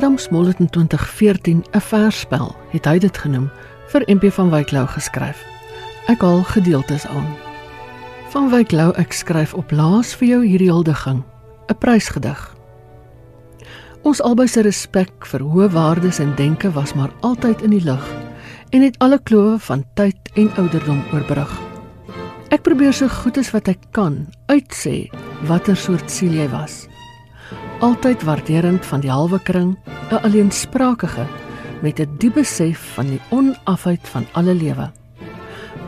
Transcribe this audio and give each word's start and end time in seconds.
Adam 0.00 0.18
Smol 0.18 0.46
het 0.46 0.58
in 0.58 0.70
2014 0.70 1.64
'n 1.70 1.80
versspel, 1.80 2.56
het 2.68 2.84
hy 2.84 2.98
dit 2.98 3.18
genoem, 3.18 3.50
vir 3.86 4.02
MP 4.06 4.32
van 4.32 4.50
Wyk 4.50 4.70
Lou 4.70 4.86
geskryf. 4.86 5.44
Ek 6.06 6.20
haal 6.20 6.42
gedeeltes 6.42 7.06
aan. 7.06 7.36
Van 8.28 8.50
Wyk 8.50 8.70
Lou 8.70 8.94
ek 8.96 9.12
skryf 9.12 9.54
op 9.54 9.70
laas 9.70 10.14
vir 10.14 10.28
jou 10.28 10.46
hierdie 10.46 10.70
huldiging, 10.70 11.22
'n 11.68 11.78
prysgedig. 11.78 12.56
Ons 14.02 14.22
albei 14.22 14.48
se 14.48 14.60
respek 14.60 15.26
vir 15.26 15.40
hoë 15.40 15.68
waardes 15.68 16.18
en 16.18 16.34
denke 16.34 16.72
was 16.72 16.94
maar 16.94 17.12
altyd 17.20 17.62
in 17.62 17.70
die 17.70 17.84
lug 17.84 18.14
en 18.70 18.82
het 18.82 18.98
alle 18.98 19.18
klowe 19.22 19.58
van 19.58 19.84
tyd 19.94 20.16
en 20.34 20.56
ouderdom 20.56 21.04
oorbrug. 21.12 21.60
Ek 22.48 22.62
probeer 22.62 22.92
so 22.92 23.08
goed 23.08 23.36
as 23.36 23.50
wat 23.50 23.68
ek 23.68 23.78
kan 23.90 24.26
uitsê 24.46 25.10
watter 25.42 25.76
soort 25.76 26.10
siel 26.10 26.32
jy 26.32 26.48
was. 26.48 26.89
Altyd 27.80 28.22
waarderend 28.22 28.86
van 28.86 29.00
die 29.00 29.10
halwe 29.10 29.40
kring, 29.42 29.76
'n 30.10 30.22
alleensprakige 30.22 31.26
met 31.82 32.00
'n 32.00 32.16
diep 32.18 32.34
besef 32.34 32.94
van 32.94 33.06
die 33.06 33.20
onafheid 33.30 34.08
van 34.08 34.26
alle 34.32 34.54
lewe. 34.54 34.90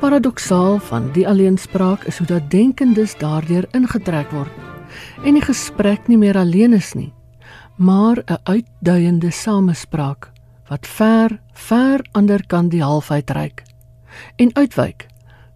Paradoksaal 0.01 0.79
van 0.79 1.13
die 1.13 1.29
alleenspraak 1.29 2.05
is 2.05 2.19
hoe 2.19 2.27
dat 2.27 2.51
denkendes 2.51 3.19
daardeur 3.19 3.65
ingetrek 3.71 4.31
word 4.31 4.51
en 5.25 5.35
die 5.35 5.45
gesprek 5.45 6.09
nie 6.09 6.19
meer 6.19 6.37
alleen 6.37 6.73
is 6.73 6.93
nie 6.93 7.13
maar 7.77 8.23
'n 8.25 8.39
uitduiende 8.43 9.31
samespraak 9.31 10.31
wat 10.69 10.87
ver, 10.87 11.41
ver 11.53 12.07
ander 12.13 12.47
kan 12.47 12.69
die 12.69 12.83
halfheid 12.83 13.31
reik 13.31 13.63
en 14.37 14.55
uitwyk, 14.55 15.07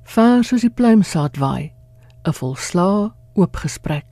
ver 0.03 0.45
soos 0.45 0.61
die 0.61 0.71
pluimsaad 0.71 1.37
waai, 1.37 1.73
'n 2.25 2.33
volslaa 2.33 3.15
oop 3.35 3.57
gesprek. 3.57 4.06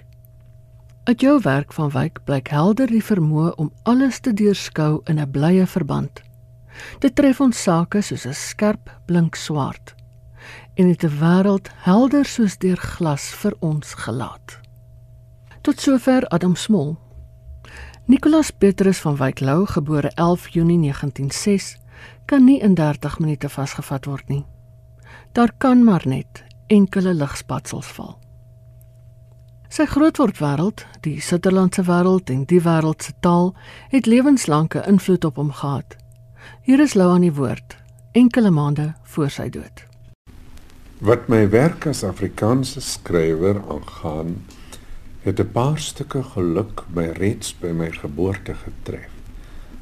Uit 1.05 1.21
jou 1.21 1.41
werk 1.43 1.73
van 1.73 1.91
wyk 1.93 2.23
blyk 2.25 2.49
helder 2.49 2.89
die 2.89 3.03
vermoë 3.05 3.51
om 3.61 3.67
alles 3.83 4.23
te 4.25 4.33
deurskou 4.33 5.03
in 5.05 5.19
'n 5.21 5.31
blye 5.31 5.67
verband. 5.67 6.23
Dit 6.99 7.15
tref 7.15 7.41
ons 7.41 7.63
sake 7.63 8.01
soos 8.01 8.25
'n 8.27 8.33
skerp 8.33 8.91
blink 9.05 9.35
swart 9.35 9.95
en 10.75 10.87
dit 10.87 11.05
'n 11.05 11.19
wêreld 11.21 11.69
helder 11.77 12.25
soos 12.25 12.57
deur 12.59 12.77
glas 12.77 13.35
vir 13.35 13.55
ons 13.61 13.95
gelaat. 13.95 14.61
Tot 15.61 15.81
sover 15.81 16.27
Adam 16.27 16.57
Smol 16.57 16.97
Nicolas 18.07 18.51
Petrus 18.51 18.99
van 18.99 19.17
Wyk 19.17 19.41
Lou, 19.41 19.67
gebore 19.67 20.11
11 20.15 20.49
Junie 20.49 20.79
1906, 20.79 21.77
kan 22.25 22.45
nie 22.45 22.61
in 22.61 22.75
30 22.75 23.19
minute 23.19 23.49
vasgevat 23.49 24.05
word 24.05 24.29
nie. 24.29 24.45
Daar 25.33 25.53
kan 25.59 25.85
maar 25.85 26.03
net 26.07 26.45
enkele 26.67 27.15
ligspatsels 27.15 27.87
val. 27.87 28.24
Sy 29.75 29.89
grootword 29.91 30.37
wêreld, 30.39 30.85
die 31.03 31.17
Sutherlandse 31.19 31.83
wêreld 31.89 32.29
en 32.31 32.45
die 32.47 32.61
wêreld 32.63 33.03
se 33.03 33.11
taal 33.27 33.49
het 33.91 34.07
lewenslange 34.07 34.85
invloed 34.87 35.25
op 35.27 35.41
hom 35.41 35.51
gehad. 35.51 35.97
Hier 36.63 36.79
is 36.85 36.95
Lou 36.95 37.09
aan 37.11 37.25
die 37.27 37.33
woord, 37.35 37.75
enkele 38.15 38.53
maande 38.55 38.93
voor 39.17 39.33
sy 39.35 39.49
dood. 39.51 39.83
Wat 41.03 41.27
my 41.27 41.49
werk 41.51 41.89
as 41.91 42.05
Afrikaanse 42.07 42.85
skrywer 42.87 43.59
aangaan, 43.67 44.37
het 45.27 45.43
'n 45.43 45.51
paar 45.51 45.83
stukke 45.83 46.23
geluk 46.23 46.87
my 46.95 47.11
reeds 47.19 47.51
by 47.59 47.75
my 47.75 47.91
geboorte 47.91 48.55
getref. 48.55 49.11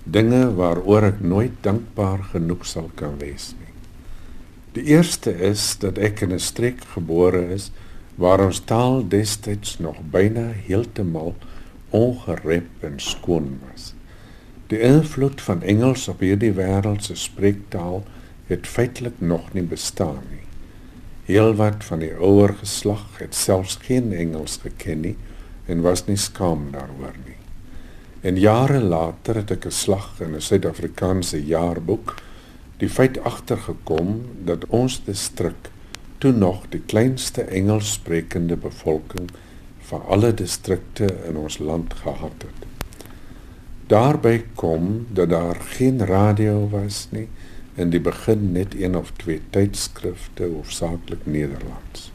Dinge 0.04 0.54
waaroor 0.54 1.02
ek 1.02 1.20
nooit 1.20 1.60
dankbaar 1.60 2.24
genoeg 2.32 2.64
sal 2.64 2.90
kan 2.94 3.18
wees 3.18 3.52
nie. 3.60 3.74
Die 4.72 4.84
eerste 4.96 5.36
is 5.36 5.76
dat 5.78 5.98
ek 5.98 6.20
in 6.22 6.32
'n 6.32 6.40
streek 6.40 6.80
gebore 6.96 7.52
is 7.52 7.70
waar 8.14 8.44
ons 8.44 8.60
taal 8.68 9.02
destyds 9.08 9.78
nog 9.78 9.96
byna 10.10 10.50
heeltemal 10.66 11.34
ongerep 11.90 12.84
en 12.84 13.00
skoon 13.00 13.58
was. 13.68 13.92
Die 14.72 14.80
invloed 14.80 15.40
van 15.44 15.62
Engels 15.62 16.08
op 16.08 16.22
hierdie 16.24 16.52
wêreldse 16.56 17.16
spreektaal 17.16 18.02
het 18.48 18.66
feitelik 18.66 19.20
nog 19.20 19.52
nie 19.52 19.64
bestaan 19.68 20.22
nie. 20.30 20.44
Heelwat 21.28 21.84
van 21.84 22.00
die 22.02 22.12
ouer 22.16 22.54
geslag 22.60 23.04
het 23.20 23.34
selfs 23.34 23.78
geen 23.84 24.12
Engels 24.12 24.58
geken 24.62 25.04
nie 25.06 25.16
en 25.70 25.84
was 25.84 26.06
nie 26.06 26.18
skaam 26.18 26.70
daaroor 26.72 27.16
nie. 27.24 27.38
En 28.22 28.38
jare 28.38 28.80
later 28.80 29.42
het 29.42 29.50
ek 29.50 29.66
'n 29.66 29.70
slag 29.70 30.20
in 30.20 30.34
'n 30.34 30.40
Suid-Afrikaanse 30.40 31.44
jaarboek 31.44 32.16
die 32.78 32.88
feit 32.88 33.18
agtergekom 33.18 34.22
dat 34.44 34.66
ons 34.68 35.04
distrik 35.04 35.71
toe 36.22 36.32
nog 36.32 36.68
die 36.70 36.80
kleinste 36.86 37.42
Engelssprekende 37.42 38.56
bevolking 38.56 39.30
van 39.88 40.04
alle 40.06 40.34
distrikte 40.34 41.08
in 41.26 41.36
ons 41.36 41.58
land 41.58 41.94
gehad 41.94 42.46
het. 42.46 42.68
Daarby 43.90 44.44
kom 44.54 45.06
dat 45.10 45.32
daar 45.34 45.58
geen 45.74 46.06
radio 46.06 46.68
was 46.70 47.08
nie 47.10 47.26
in 47.74 47.90
die 47.90 48.00
begin 48.00 48.52
net 48.52 48.78
een 48.78 48.96
of 48.96 49.10
twee 49.18 49.40
tydskrifte 49.50 50.46
hoofsaaklik 50.46 51.26
Nederlands. 51.26 52.12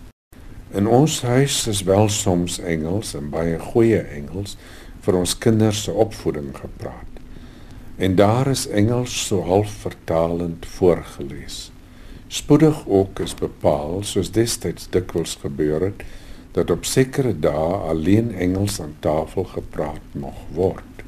In 0.72 0.88
ons 0.88 1.22
huis 1.22 1.68
is 1.68 1.84
wel 1.84 2.10
soms 2.10 2.60
Engels 2.60 3.14
en 3.14 3.30
baie 3.30 3.60
goeie 3.60 4.00
Engels 4.00 4.56
vir 5.04 5.20
ons 5.20 5.38
kinders 5.38 5.84
se 5.84 5.92
opvoeding 5.92 6.54
gepraat. 6.56 7.24
En 7.98 8.16
daar 8.16 8.48
is 8.48 8.68
Engels 8.68 9.26
so 9.28 9.44
half 9.44 9.72
vertalend 9.84 10.66
voorgeles. 10.80 11.66
Spoedig 12.28 12.84
ook 12.88 13.20
is 13.20 13.34
bepaal, 13.34 14.02
soos 14.04 14.32
destyds 14.36 14.90
dikwels 14.92 15.38
gebeur 15.42 15.82
het, 15.82 16.04
dat 16.52 16.72
op 16.72 16.86
sekere 16.86 17.32
dae 17.40 17.78
alleen 17.88 18.34
Engels 18.36 18.82
aan 18.82 18.96
tafel 19.00 19.44
gepraat 19.44 20.16
mag 20.18 20.40
word. 20.54 21.04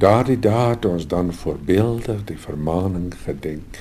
Daardie 0.00 0.38
dae 0.38 0.74
het 0.74 0.84
ons 0.84 1.06
dan 1.06 1.32
voorbeeldig 1.32 2.24
die 2.28 2.38
vermaaning 2.38 3.12
gedenk 3.24 3.80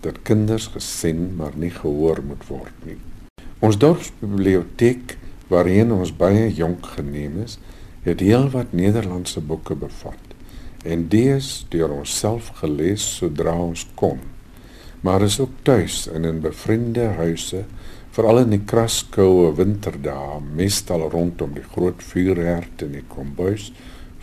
dat 0.00 0.22
kinders 0.22 0.68
gesien 0.74 1.34
maar 1.36 1.56
nie 1.56 1.72
gehoor 1.72 2.22
moet 2.24 2.44
word 2.48 2.86
nie. 2.86 2.96
Ons 3.64 3.78
dorpsbiblioteek 3.80 5.16
waarheen 5.48 5.92
ons 5.92 6.12
baie 6.16 6.46
jonk 6.54 6.86
geneem 6.98 7.40
is, 7.42 7.58
het 8.04 8.20
heelwat 8.20 8.72
Nederlandse 8.72 9.40
boeke 9.40 9.74
bevat 9.74 10.34
en 10.84 11.08
dies 11.10 11.66
deur 11.72 11.90
ons 11.90 12.12
self 12.20 12.52
gelees 12.60 13.04
sodra 13.18 13.56
ons 13.58 13.82
kon. 13.98 14.20
Maar 15.00 15.22
is 15.22 15.40
ook 15.40 15.52
tuis 15.62 16.06
in 16.06 16.40
bevriende 16.40 17.06
huise, 17.18 17.64
veral 18.10 18.42
in 18.42 18.50
die 18.56 18.64
kraskoue 18.66 19.52
winterdae, 19.54 20.40
meestal 20.42 21.06
rondom 21.10 21.54
die 21.54 21.66
groot 21.74 22.02
vuurherd 22.02 22.82
in 22.82 22.96
die 22.98 23.04
kombuis 23.06 23.70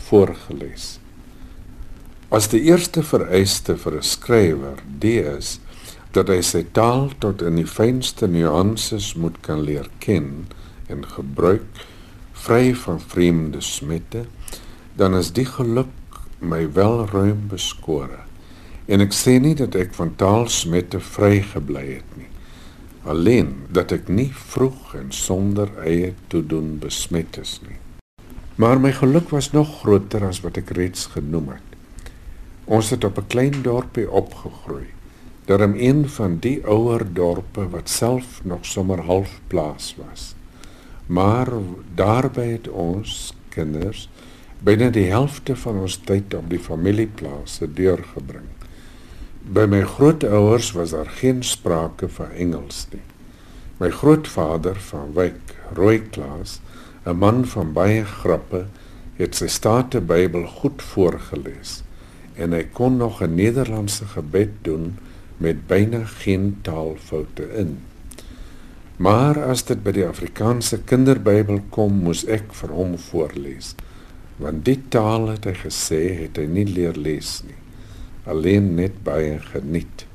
voorgeles. 0.10 0.98
As 2.30 2.50
die 2.52 2.66
eerste 2.68 3.04
vereiste 3.04 3.78
vir 3.78 3.98
'n 3.98 4.04
skrywer, 4.04 4.84
dies 5.00 5.60
dat 6.16 6.30
hy 6.32 6.42
sy 6.42 6.64
taal 6.76 7.10
tot 7.20 7.42
in 7.42 7.58
die 7.60 7.68
fynste 7.68 8.28
nuances 8.32 9.14
moet 9.20 9.42
kan 9.44 9.64
leer 9.68 9.90
ken 10.00 10.48
en 10.88 11.04
gebruik 11.16 11.84
vry 12.46 12.74
van 12.86 13.00
vreemde 13.00 13.62
smette 13.62 14.26
dan 14.96 15.16
is 15.20 15.34
die 15.36 15.48
geluk 15.50 15.92
my 16.40 16.62
wel 16.78 17.04
ruim 17.12 17.48
beskore 17.52 18.25
en 18.88 19.02
ek 19.02 19.14
sê 19.14 19.38
nie 19.42 19.56
dat 19.56 19.76
ek 19.76 19.94
van 19.98 20.16
taalsmette 20.16 21.00
vry 21.00 21.40
gebly 21.54 21.86
het 21.98 22.18
nie 22.18 22.30
alleen 23.06 23.54
dat 23.70 23.92
ek 23.92 24.10
nie 24.10 24.32
vroeg 24.34 24.96
en 25.00 25.12
sonder 25.14 25.70
eie 25.86 26.14
toedoen 26.34 26.76
besmet 26.82 27.38
is 27.42 27.60
nie 27.68 27.80
maar 28.62 28.80
my 28.80 28.92
geluk 28.96 29.30
was 29.36 29.52
nog 29.54 29.80
groter 29.82 30.26
as 30.26 30.42
wat 30.46 30.58
ek 30.58 30.76
reeds 30.78 31.10
genoem 31.14 31.56
het 31.58 31.72
ons 32.66 32.90
het 32.90 33.04
op 33.04 33.18
'n 33.22 33.32
klein 33.32 33.62
dorpie 33.62 34.10
opgegroei 34.10 34.96
daarom 35.46 35.74
een 35.78 36.10
van 36.10 36.38
die 36.40 36.66
ouer 36.66 37.06
dorpe 37.14 37.70
wat 37.70 37.90
self 37.90 38.42
nog 38.44 38.66
sommer 38.66 39.00
half 39.00 39.40
plaas 39.48 39.96
was. 39.98 40.36
Maar 41.06 41.48
daarby 41.96 42.42
het 42.42 42.68
ons 42.68 43.34
kinders 43.50 44.10
binne 44.66 44.90
die 44.90 45.06
helfte 45.12 45.56
van 45.56 45.78
ons 45.86 46.00
tyd 46.02 46.34
op 46.34 46.50
die 46.50 46.60
familieplase 46.60 47.70
deurgebring. 47.74 48.55
By 49.46 49.68
my 49.70 49.84
grootouers 49.86 50.72
was 50.74 50.90
daar 50.90 51.06
geen 51.06 51.44
sprake 51.44 52.10
van 52.10 52.32
Engels 52.32 52.88
nie. 52.90 53.04
My 53.78 53.92
grootvader 53.94 54.80
van 54.88 55.12
Wyk, 55.14 55.54
Rooi 55.78 56.00
Klaas, 56.10 56.62
'n 57.06 57.18
man 57.18 57.46
van 57.46 57.74
baie 57.74 58.06
grappe, 58.06 58.66
het 59.16 59.36
sy 59.36 59.48
State 59.48 60.02
Bybel 60.02 60.48
goed 60.48 60.82
voorgeles 60.82 61.84
en 62.36 62.52
hy 62.52 62.64
kon 62.74 62.98
nog 62.98 63.22
'n 63.22 63.36
Nederlandse 63.36 64.06
gebed 64.06 64.50
doen 64.62 64.98
met 65.38 65.68
byna 65.68 66.06
geen 66.06 66.58
taalfoute 66.62 67.54
in. 67.54 67.78
Maar 68.98 69.44
as 69.44 69.64
dit 69.64 69.84
by 69.84 69.92
die 69.92 70.08
Afrikaanse 70.08 70.78
Kinderbybel 70.78 71.62
kom, 71.70 71.94
moes 71.94 72.26
ek 72.26 72.54
vir 72.54 72.70
hom 72.70 72.98
voorlees, 72.98 73.76
want 74.38 74.66
dit 74.66 74.80
taal 74.90 75.28
het 75.28 75.46
hy 75.46 75.54
gesê 75.54 76.02
het 76.24 76.38
hy 76.38 76.46
nie 76.46 76.66
leer 76.66 76.96
lees 76.96 77.44
nie, 77.44 77.56
alleen 78.26 78.74
net 78.76 79.04
baie 79.04 79.40
geniet. 79.40 80.06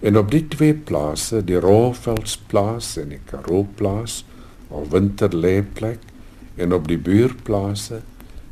En 0.00 0.18
op 0.18 0.30
die 0.30 0.48
twee 0.48 0.74
plase, 0.74 1.44
die 1.44 1.60
Roeveldsplaas 1.60 2.96
en 3.00 3.14
die 3.14 3.22
Karooplaas, 3.24 4.24
of 4.68 4.90
winterleeplek 4.90 5.98
en 6.56 6.72
op 6.72 6.88
die 6.88 6.98
buurplase 6.98 8.00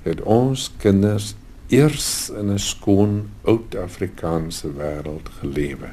het 0.05 0.21
ons 0.23 0.71
kinders 0.79 1.35
eers 1.73 2.31
in 2.31 2.53
'n 2.53 2.59
skoon 2.59 3.29
oud 3.43 3.75
Afrikaanse 3.75 4.69
wêreld 4.77 5.29
gelewe. 5.41 5.89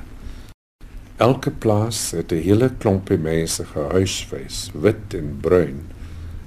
Elke 1.18 1.52
plaas 1.52 2.12
het 2.12 2.32
'n 2.32 2.42
hele 2.42 2.70
klompie 2.78 3.18
mense 3.18 3.66
gehuisves, 3.66 4.72
wit 4.74 5.14
en 5.14 5.38
bruin. 5.42 5.82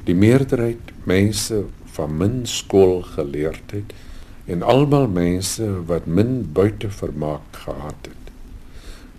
Die 0.05 0.15
meerderheid 0.15 0.93
mense 1.05 1.65
van 1.85 2.17
min 2.17 2.41
skoolgeleerdheid 2.47 3.93
en 4.47 4.63
almal 4.63 5.07
mense 5.09 5.67
wat 5.89 6.07
min 6.07 6.43
buitevermaak 6.53 7.63
gehad 7.65 8.11
het. 8.11 8.33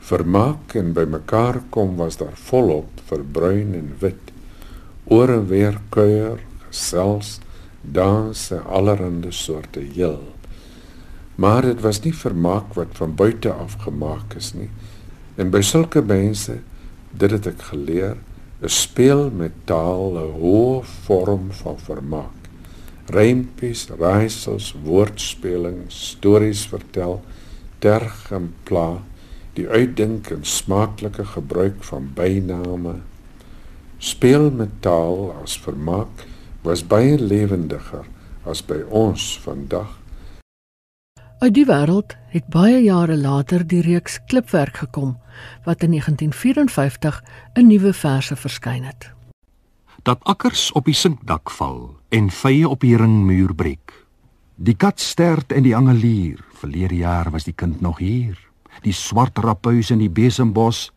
Vermaak 0.06 0.76
en 0.78 0.94
bymekaar 0.94 1.64
kom 1.74 1.96
was 1.98 2.20
daar 2.22 2.38
volop 2.50 3.02
vir 3.10 3.24
bruin 3.38 3.74
en 3.74 3.90
wit. 4.00 4.32
Oor 5.10 5.34
en 5.34 5.48
weer 5.50 5.80
kuier, 5.90 6.38
gesels, 6.68 7.40
dans 7.82 8.52
en 8.52 8.64
allerhande 8.66 9.32
soorte 9.32 9.80
heel. 9.80 10.22
Maar 11.36 11.62
dit 11.62 11.82
was 11.82 12.02
nie 12.06 12.14
vermaak 12.14 12.74
wat 12.78 12.94
van 13.02 13.16
buite 13.16 13.52
af 13.52 13.76
gemaak 13.82 14.38
is 14.38 14.54
nie. 14.54 14.70
En 15.36 15.50
by 15.52 15.62
sulke 15.66 16.02
mense, 16.02 16.60
dit 17.12 17.32
het 17.32 17.50
ek 17.50 17.68
geleer, 17.74 18.16
is 18.64 18.82
speel 18.86 19.30
met 19.32 19.52
taal 19.66 20.16
'n 20.16 20.32
hoë 20.40 20.84
vorm 21.06 21.52
van 21.52 21.78
vermaak. 21.80 22.45
Rympies, 23.06 23.88
raaisels, 24.00 24.72
woordspeling, 24.84 25.86
stories 25.94 26.66
vertel, 26.68 27.20
terg 27.80 28.32
en 28.34 28.54
pla, 28.66 29.04
die 29.54 29.68
uitdink 29.70 30.32
en 30.34 30.46
smaaklike 30.46 31.26
gebruik 31.36 31.84
van 31.86 32.10
byname. 32.18 32.96
Speel 33.98 34.50
met 34.52 34.82
taal 34.82 35.30
as 35.44 35.58
vermaak 35.62 36.26
was 36.66 36.84
baie 36.88 37.18
lewendiger 37.22 38.10
as 38.46 38.64
by 38.66 38.82
ons 38.90 39.36
vandag. 39.44 39.94
Uit 41.44 41.54
die 41.54 41.66
wêreld 41.68 42.16
het 42.34 42.48
baie 42.50 42.80
jare 42.82 43.18
later 43.18 43.66
die 43.68 43.82
reeks 43.86 44.18
Klipwerk 44.32 44.82
gekom 44.82 45.18
wat 45.66 45.84
in 45.84 45.94
1954 45.94 47.22
'n 47.54 47.68
nuwe 47.68 47.94
verse 47.94 48.36
verskyn 48.36 48.84
het. 48.84 49.15
Dat 50.06 50.22
akkers 50.24 50.70
op 50.78 50.86
die 50.86 50.94
sinkdak 50.94 51.50
val 51.58 51.96
en 52.14 52.30
vye 52.30 52.68
op 52.70 52.84
die 52.86 52.94
ringmuur 52.98 53.56
breek. 53.58 53.94
Die 54.56 54.76
kat 54.78 55.02
stert 55.02 55.52
en 55.52 55.66
die 55.66 55.74
angelier, 55.76 56.44
verlede 56.54 57.00
jaar 57.02 57.32
was 57.34 57.48
die 57.50 57.56
kind 57.58 57.82
nog 57.82 57.98
hier. 57.98 58.38
Die 58.86 58.94
swart 58.94 59.42
raphuis 59.42 59.90
in 59.90 60.04
die 60.04 60.12
besembos, 60.12 60.92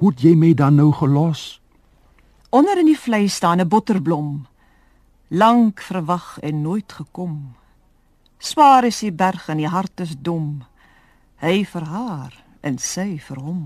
hoe 0.00 0.14
het 0.14 0.24
jy 0.24 0.32
my 0.32 0.54
dan 0.56 0.80
nou 0.80 0.90
gelos? 0.96 1.60
Onder 2.50 2.80
in 2.80 2.88
die 2.88 2.98
vlei 2.98 3.28
staan 3.28 3.60
'n 3.60 3.68
botterblom 3.68 4.46
lank 5.28 5.80
verwag 5.80 6.38
en 6.40 6.62
nooit 6.62 6.92
gekom. 6.92 7.54
Swaar 8.38 8.84
is 8.84 9.00
die 9.00 9.12
berg 9.12 9.48
en 9.48 9.56
die 9.56 9.68
hart 9.68 10.00
is 10.00 10.14
dom. 10.16 10.62
Hy 11.42 11.64
vir 11.64 11.84
haar 11.88 12.44
en 12.62 12.78
sy 12.78 13.18
vir 13.18 13.40
hom. 13.40 13.62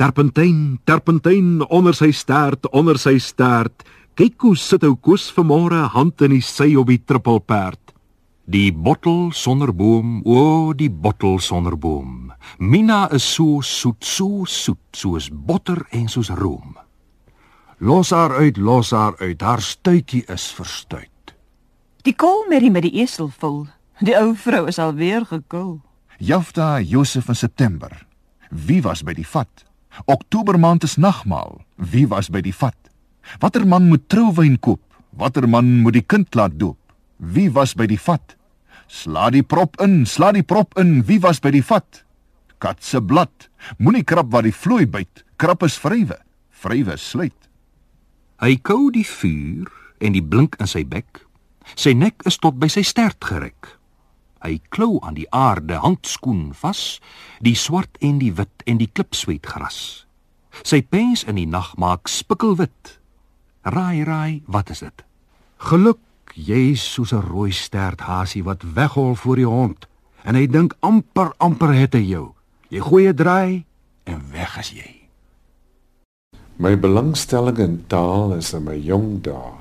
Terpentyn, 0.00 0.80
terpentyn 0.88 1.60
onder 1.68 1.94
sy 1.94 2.10
stert, 2.16 2.64
onder 2.72 2.98
sy 2.98 3.18
stert. 3.20 3.84
Kyk 4.20 4.42
hoe 4.44 4.56
sit 4.60 4.82
ou 4.84 4.98
Koos 5.00 5.30
vanmôre 5.32 5.78
hand 5.94 6.20
in 6.26 6.34
die 6.34 6.42
sy 6.44 6.74
op 6.76 6.90
die 6.90 6.98
trippelperd. 7.00 7.94
Die 8.44 8.68
bottel 8.68 9.30
sonder 9.32 9.70
boom, 9.72 10.18
o, 10.28 10.74
die 10.76 10.90
bottel 10.92 11.38
sonder 11.40 11.72
boom. 11.80 12.28
Mina 12.60 13.06
is 13.16 13.24
so 13.24 13.62
soet, 13.64 14.04
so 14.04 14.44
soet, 14.44 14.82
soos 14.92 15.30
botter 15.32 15.80
en 15.96 16.04
soos 16.12 16.28
room. 16.36 16.76
Los 17.80 18.12
haar 18.12 18.34
uit, 18.42 18.60
los 18.60 18.90
haar 18.92 19.16
uit. 19.22 19.40
Haar 19.40 19.64
stuitjie 19.64 20.26
is 20.28 20.50
verstuit. 20.52 21.32
Die 22.04 22.12
koolmerrie 22.12 22.68
met 22.68 22.84
die 22.90 23.00
esel 23.00 23.32
vol. 23.40 23.70
Die 24.04 24.18
ou 24.20 24.34
vrou 24.36 24.66
is 24.68 24.82
alweer 24.84 25.24
gekul. 25.32 25.78
Jafta 26.20 26.74
Josef 26.84 27.32
in 27.32 27.40
September. 27.40 27.96
Wie 28.52 28.82
was 28.84 29.00
by 29.00 29.16
die 29.16 29.24
vat? 29.24 29.64
Oktober 30.04 30.60
maand 30.60 30.84
is 30.84 31.00
nagmaal. 31.00 31.62
Wie 31.80 32.04
was 32.04 32.28
by 32.28 32.44
die 32.44 32.56
vat? 32.60 32.89
Watter 33.40 33.66
man 33.66 33.88
moet 33.88 34.08
trouwyn 34.08 34.58
koop? 34.58 34.82
Watter 35.16 35.48
man 35.48 35.80
moet 35.84 35.98
die 35.98 36.06
kind 36.06 36.34
laat 36.34 36.58
doop? 36.58 36.78
Wie 37.18 37.50
was 37.52 37.74
by 37.76 37.86
die 37.90 38.00
vat? 38.00 38.36
Sla 38.90 39.28
die 39.30 39.44
prop 39.46 39.76
in, 39.84 40.02
sla 40.06 40.32
die 40.34 40.42
prop 40.42 40.74
in. 40.80 41.00
Wie 41.06 41.20
was 41.22 41.38
by 41.42 41.52
die 41.54 41.62
vat? 41.62 42.02
Kat 42.60 42.82
se 42.84 43.00
blad. 43.00 43.48
Moenie 43.78 44.04
krap 44.04 44.32
wat 44.34 44.48
die 44.48 44.54
vloei 44.54 44.86
byt. 44.90 45.24
Krap 45.40 45.62
is 45.64 45.78
vrywe. 45.80 46.18
Vrywe 46.60 46.96
sluit. 47.00 47.36
Hy 48.40 48.56
kou 48.64 48.90
die 48.92 49.06
vuur 49.06 49.68
en 50.00 50.16
die 50.16 50.24
blink 50.24 50.56
in 50.60 50.68
sy 50.68 50.82
bek. 50.88 51.22
Sy 51.76 51.94
nek 51.94 52.24
is 52.28 52.40
tot 52.40 52.58
by 52.60 52.70
sy 52.72 52.82
stert 52.84 53.20
gerek. 53.24 53.76
Hy 54.40 54.56
klou 54.72 54.96
aan 55.04 55.18
die 55.18 55.28
aarde 55.36 55.76
handskoen 55.82 56.50
vas, 56.56 56.98
die 57.44 57.56
swart 57.56 58.00
en 58.00 58.18
die 58.22 58.32
wit 58.32 58.64
en 58.64 58.80
die 58.80 58.88
klipsweet 58.88 59.44
gras. 59.44 60.06
Sy 60.64 60.80
pens 60.80 61.26
in 61.28 61.36
die 61.36 61.48
nag 61.48 61.74
maak 61.80 62.08
spikkelwit. 62.08 62.96
Raai 63.62 64.04
raai, 64.04 64.42
wat 64.46 64.70
is 64.70 64.80
dit? 64.80 65.04
Geluk, 65.70 65.98
jy 66.34 66.72
is 66.72 66.84
soos 66.92 67.12
'n 67.12 67.20
rooi 67.20 67.52
stert 67.52 68.00
hasie 68.00 68.42
wat 68.44 68.62
weghol 68.62 69.14
voor 69.14 69.36
die 69.36 69.46
hond 69.46 69.86
en 70.24 70.34
hy 70.34 70.46
dink 70.46 70.74
amper 70.80 71.32
amper 71.38 71.74
het 71.74 71.94
hy 71.94 72.04
jou. 72.04 72.32
Jy 72.68 72.80
gooi 72.80 73.08
'n 73.08 73.16
draai 73.16 73.64
en 74.04 74.20
weg 74.32 74.58
is 74.58 74.70
jy. 74.70 74.94
My 76.56 76.76
belangstelling 76.76 77.58
in 77.58 77.84
taal 77.86 78.34
is 78.34 78.52
in 78.52 78.64
my 78.64 78.76
jong 78.76 79.22
dae. 79.22 79.52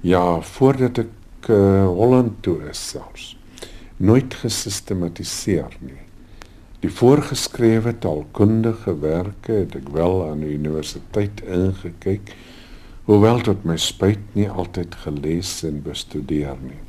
Ja, 0.00 0.40
voordat 0.40 0.98
ek 0.98 1.48
uh, 1.48 1.86
Holland 1.86 2.42
toe 2.42 2.68
is 2.70 2.88
selfs 2.88 3.36
nooit 4.02 4.34
gesistematiseer 4.34 5.76
nie. 5.80 6.00
Die 6.82 6.90
voorgeskrewe 6.90 7.92
taalkundige 8.02 8.96
werke 8.98 9.60
het 9.60 9.76
ek 9.78 9.92
wel 9.94 10.16
aan 10.26 10.42
die 10.42 10.56
universiteit 10.56 11.42
ingekyk, 11.46 12.32
hoewel 13.04 13.40
tot 13.40 13.64
my 13.64 13.76
spyt 13.76 14.22
nie 14.32 14.48
altyd 14.50 14.94
gelees 14.94 15.62
en 15.62 15.82
bestudeer 15.82 16.56
nie. 16.62 16.80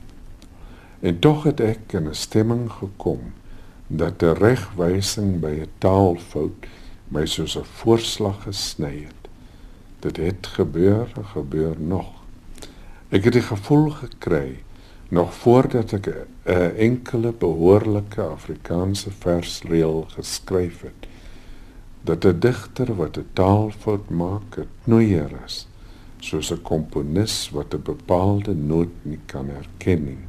En 1.02 1.20
tog 1.20 1.44
het 1.44 1.60
ek 1.60 1.94
in 1.94 2.08
'n 2.10 2.16
stemming 2.16 2.72
gekom 2.72 3.34
dat 3.88 4.24
'n 4.24 4.38
regwysing 4.38 5.40
by 5.40 5.54
'n 5.62 5.72
taalfout 5.78 6.66
my 7.08 7.26
soos 7.26 7.58
'n 7.58 7.64
voorslag 7.64 8.44
gesny 8.44 9.06
het 9.10 9.24
dit 10.04 10.18
het 10.18 10.48
gebeur 10.48 11.12
en 11.16 11.26
gebeur 11.26 11.76
nog. 11.80 12.12
Ek 13.10 13.24
het 13.24 13.34
die 13.34 13.46
gevoel 13.46 13.90
gekry 13.90 14.64
nog 15.14 15.34
voordat 15.34 15.94
ek 15.94 16.08
'n 16.08 16.76
enkele 16.78 17.32
behoorlike 17.32 18.22
Afrikaanse 18.22 19.12
versreël 19.12 20.06
geskryf 20.16 20.82
het 20.82 21.08
dat 22.02 22.26
'n 22.26 22.40
digter 22.40 22.96
wat 22.96 23.18
'n 23.18 23.30
taalfout 23.34 24.10
maak, 24.10 24.58
'n 24.58 24.68
knoeier 24.84 25.32
is, 25.46 25.68
soos 26.24 26.52
'n 26.52 26.62
komponis 26.62 27.50
wat 27.52 27.74
'n 27.74 27.84
bepaalde 27.84 28.54
noot 28.56 28.94
nie 29.02 29.20
kan 29.26 29.50
herken 29.50 30.06
nie. 30.06 30.24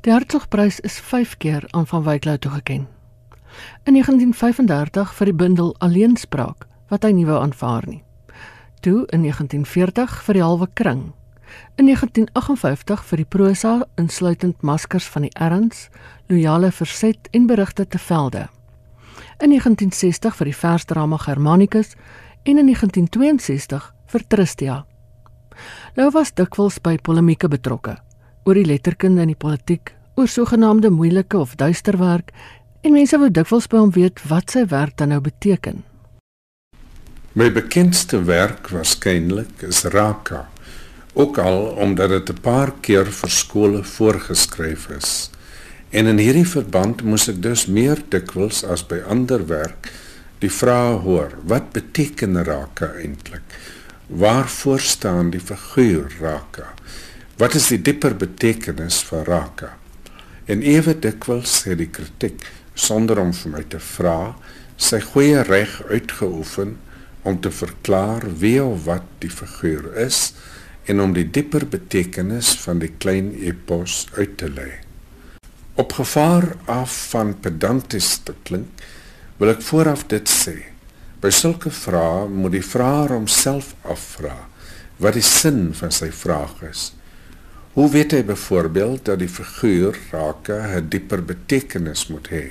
Die 0.00 0.12
Hertzogprys 0.12 0.80
is 0.80 1.00
5 1.00 1.36
keer 1.36 1.64
aan 1.70 1.86
van 1.86 2.04
Wyk 2.04 2.24
Lou 2.24 2.38
toegekend. 2.38 2.88
In 3.84 3.92
1935 3.92 5.14
vir 5.14 5.24
die 5.24 5.34
bundel 5.34 5.74
Alleenspraak 5.78 6.66
wat 6.88 7.02
hy 7.02 7.12
nie 7.12 7.26
wou 7.26 7.40
aanvaar 7.40 7.84
nie 7.86 8.02
toe 8.84 9.06
in 9.08 9.22
1940 9.24 10.22
vir 10.26 10.36
die 10.36 10.42
halwe 10.44 10.68
kring. 10.76 11.04
In 11.80 11.88
1958 11.88 13.04
vir 13.08 13.22
die 13.22 13.30
prosa 13.36 13.72
insluitend 14.00 14.62
maskers 14.62 15.06
van 15.08 15.24
die 15.24 15.32
erns, 15.40 15.88
loyale 16.28 16.72
verset 16.72 17.30
en 17.32 17.48
berigte 17.48 17.86
te 17.88 17.98
velde. 17.98 18.48
In 19.40 19.54
1960 19.54 20.36
vir 20.36 20.50
die 20.50 20.56
versdrama 20.56 21.18
Germanicus 21.22 21.94
en 22.44 22.58
in 22.58 22.68
1962 22.68 23.92
vir 24.12 24.26
Tristia. 24.28 24.84
Nou 25.96 26.10
was 26.10 26.34
dikwels 26.34 26.80
by 26.82 26.96
polemieke 27.02 27.48
betrokke 27.48 27.96
oor 28.44 28.58
die 28.58 28.66
letterkunde 28.68 29.22
en 29.24 29.32
die 29.32 29.40
politiek, 29.40 29.94
oor 30.20 30.28
sogenaamde 30.28 30.90
moeilike 30.92 31.38
of 31.40 31.56
duister 31.56 31.96
werk 31.98 32.30
en 32.84 32.92
mense 32.92 33.18
wou 33.18 33.30
dikwels 33.32 33.66
by 33.72 33.80
hom 33.80 33.92
weet 33.96 34.20
wat 34.28 34.52
sy 34.52 34.66
werk 34.68 34.98
dan 35.00 35.14
nou 35.14 35.20
beteken. 35.24 35.82
My 37.34 37.48
bekendste 37.50 38.20
werk 38.28 38.68
waarskynlik 38.70 39.64
is 39.66 39.82
Raka, 39.90 40.44
ook 41.14 41.38
al 41.38 41.74
omdat 41.82 42.08
dit 42.08 42.30
'n 42.30 42.40
paar 42.40 42.72
keer 42.80 43.06
vir 43.06 43.30
skole 43.30 43.82
voorgeskryf 43.82 44.88
is. 44.88 45.30
En 45.90 46.06
in 46.06 46.18
hierdie 46.18 46.46
verband 46.46 47.02
moes 47.02 47.28
ek 47.28 47.42
dus 47.42 47.66
meer 47.66 48.02
dikwels 48.08 48.64
as 48.64 48.86
by 48.86 49.00
ander 49.08 49.46
werk 49.46 49.90
die 50.38 50.50
vraag 50.50 51.00
hoor: 51.00 51.30
wat 51.42 51.72
beteken 51.72 52.44
Raka 52.44 52.92
eintlik? 52.98 53.42
Waarvoor 54.06 54.80
staan 54.80 55.30
die 55.30 55.40
figuur 55.40 56.12
Raka? 56.20 56.74
Wat 57.36 57.54
is 57.54 57.70
die 57.72 57.80
dieper 57.82 58.12
betekenis 58.16 58.98
van 59.08 59.24
Raka? 59.24 59.78
En 60.44 60.60
ewe 60.60 60.92
dikwels 60.92 61.62
het 61.64 61.78
die 61.80 61.88
kritiek 61.88 62.44
sonder 62.76 63.18
om 63.22 63.32
vir 63.32 63.54
my 63.54 63.62
te 63.72 63.80
vra, 63.80 64.34
sy 64.76 65.00
goeie 65.00 65.40
reg 65.48 65.78
uitgeoefen 65.88 66.76
om 67.24 67.38
te 67.40 67.48
verklaar 67.50 68.26
wie 68.42 68.60
of 68.60 68.84
wat 68.84 69.08
die 69.24 69.32
figuur 69.32 69.94
is 70.04 70.34
en 70.84 71.00
om 71.00 71.16
die 71.16 71.24
dieper 71.24 71.64
betekenis 71.64 72.52
van 72.60 72.84
die 72.84 72.92
klein 73.00 73.32
epos 73.40 74.04
uit 74.18 74.36
te 74.36 74.52
lê. 74.52 74.68
Op 75.80 75.96
gevaar 75.96 76.50
af 76.68 76.92
van 77.14 77.32
pedanties 77.40 78.18
te 78.28 78.36
klink, 78.44 78.84
wil 79.40 79.56
ek 79.56 79.64
vooraf 79.64 80.04
dit 80.12 80.28
sê. 80.28 80.73
By 81.24 81.30
sulke 81.32 81.70
vrae 81.72 82.26
moet 82.28 82.52
die 82.52 82.60
vraer 82.60 83.14
homself 83.14 83.70
afvra 83.88 84.34
wat 85.00 85.16
die 85.16 85.24
sin 85.24 85.70
van 85.72 85.92
sy 85.94 86.10
vraag 86.12 86.58
is. 86.68 86.90
Hoe 87.72 87.86
weet 87.94 88.12
hy 88.12 88.20
byvoorbeeld 88.28 89.06
dat 89.08 89.22
die 89.22 89.30
figuur 89.32 89.96
rake 90.10 90.52
'n 90.52 90.90
dieper 90.92 91.24
betekenis 91.24 92.10
moet 92.12 92.28
hê? 92.28 92.44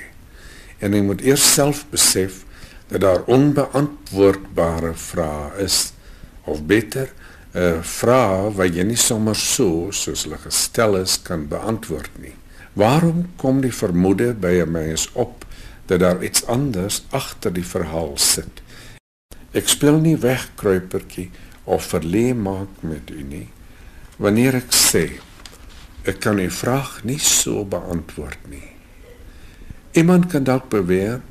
En 0.82 0.92
hy 0.92 1.02
moet 1.06 1.22
eers 1.22 1.46
self 1.54 1.84
besef 1.90 2.42
dat 2.90 3.00
daar 3.00 3.22
onbeantwoordbare 3.30 4.92
vrae 4.94 5.62
is 5.62 5.92
of 6.44 6.66
beter 6.66 7.14
'n 7.54 7.78
vraag 7.82 8.58
wat 8.58 8.74
jy 8.74 8.82
nie 8.82 8.98
sommer 8.98 9.36
so 9.36 9.92
soos 9.92 10.24
hulle 10.24 10.38
gestel 10.38 10.96
is 10.96 11.22
kan 11.22 11.46
beantwoord 11.48 12.10
nie. 12.18 12.34
Waarom 12.74 13.30
kom 13.36 13.60
die 13.60 13.74
vermoede 13.74 14.34
by 14.34 14.58
'n 14.66 14.70
mens 14.70 15.08
op 15.14 15.43
dat 15.86 16.00
daar 16.00 16.22
iets 16.24 16.46
anders 16.46 17.02
agter 17.10 17.52
die 17.52 17.66
verhaal 17.66 18.14
sit? 18.18 18.62
Ek 19.54 19.68
speel 19.68 20.00
nie 20.02 20.16
wegkruipertjie 20.18 21.30
of 21.64 21.92
verlee 21.94 22.34
maak 22.34 22.82
met 22.82 23.10
u 23.10 23.22
nie 23.22 23.48
wanneer 24.16 24.60
ek 24.60 24.72
sê 24.74 25.04
ek 26.06 26.20
kan 26.22 26.38
u 26.38 26.46
vraag 26.52 27.00
nie 27.08 27.18
so 27.18 27.64
beantwoord 27.66 28.50
nie. 28.50 28.68
Iemand 29.98 30.28
kan 30.30 30.44
dalk 30.46 30.68
beweer 30.70 31.22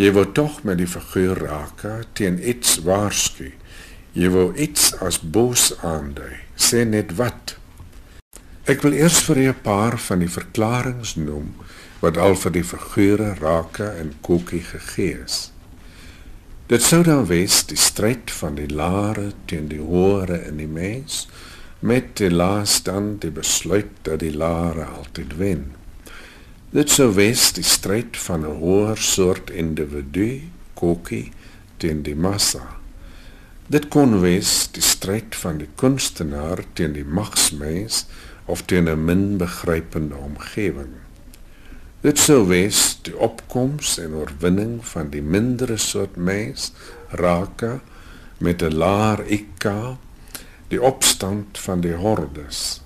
jy 0.00 0.10
wou 0.14 0.26
tog 0.32 0.60
met 0.64 0.78
die 0.80 0.88
figuur 0.88 1.42
raak 1.46 1.82
teen 2.14 2.38
iets 2.38 2.78
waarsku. 2.86 3.50
Jy 4.12 4.28
wou 4.32 4.50
iets 4.56 4.92
as 5.04 5.20
bos 5.20 5.70
aandui. 5.86 6.40
Sê 6.56 6.84
net 6.84 7.14
wat. 7.18 7.56
Ek 8.70 8.82
wil 8.84 8.96
eers 8.98 9.20
vir 9.26 9.42
u 9.44 9.52
paar 9.62 9.98
van 9.98 10.22
die 10.22 10.30
verklaringe 10.30 11.14
noem 11.20 11.52
wat 12.00 12.16
al 12.16 12.34
vir 12.34 12.52
die 12.52 12.64
figure 12.64 13.34
rake 13.40 13.88
en 14.00 14.14
koekie 14.20 14.62
gegee 14.64 15.18
is. 15.24 15.50
Dit 16.70 16.84
sou 16.86 17.02
dan 17.02 17.26
wees 17.26 17.64
die 17.66 17.78
stryd 17.80 18.30
van 18.30 18.54
die 18.54 18.68
lare 18.70 19.32
teen 19.50 19.68
die 19.68 19.82
hoore 19.82 20.38
in 20.46 20.60
die 20.62 20.70
mens 20.70 21.26
met 21.80 22.12
die 22.20 22.30
laaste 22.30 22.92
dan 22.92 23.16
die 23.18 23.32
besluit 23.34 23.90
dat 24.06 24.20
die 24.22 24.32
lare 24.36 24.84
altyd 24.84 25.36
wen. 25.40 25.64
Dit 26.70 26.92
sou 26.94 27.08
wees 27.16 27.48
die 27.56 27.66
stryd 27.66 28.14
van 28.16 28.46
'n 28.46 28.60
hoër 28.62 28.96
soort 28.96 29.50
individu, 29.50 30.46
koekie 30.74 31.32
teen 31.82 32.02
die 32.02 32.14
massa. 32.14 32.76
Dit 33.66 33.88
kon 33.88 34.20
wees 34.20 34.68
die 34.72 34.82
stryd 34.82 35.34
van 35.34 35.58
die 35.58 35.68
kunstenaar 35.74 36.62
teen 36.72 36.92
die 36.92 37.04
magsmens 37.04 38.06
of 38.46 38.62
teen 38.62 38.88
'n 38.88 39.04
min 39.04 39.36
begrypende 39.38 40.14
omgewing. 40.14 40.99
Dit 42.00 42.16
sou 42.16 42.46
wees 42.48 42.94
die 43.04 43.12
opkoms 43.12 43.98
en 44.00 44.14
oorwinning 44.16 44.78
van 44.88 45.10
die 45.12 45.20
mindere 45.20 45.76
soort 45.76 46.14
mens, 46.16 46.70
rake 47.12 47.80
met 48.38 48.62
'n 48.62 48.72
laer 48.72 49.20
IQ, 49.28 49.98
die 50.72 50.80
opstand 50.80 51.58
van 51.58 51.80
die 51.80 51.92
hordes. 51.92 52.80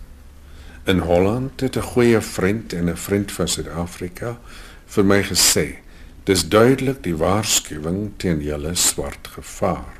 In 0.84 0.98
Holland 0.98 1.60
het 1.60 1.76
'n 1.76 1.90
goeie 1.94 2.20
vriend 2.20 2.72
en 2.72 2.90
'n 2.90 2.96
vriend 2.96 3.32
van 3.32 3.48
Suid-Afrika 3.48 4.38
vir 4.86 5.04
my 5.04 5.22
gesê, 5.22 5.78
dis 6.24 6.48
duidelik 6.48 7.02
die 7.02 7.16
waarskuwing 7.16 8.12
teen 8.16 8.40
julle 8.40 8.74
swart 8.74 9.28
gevaar. 9.28 9.94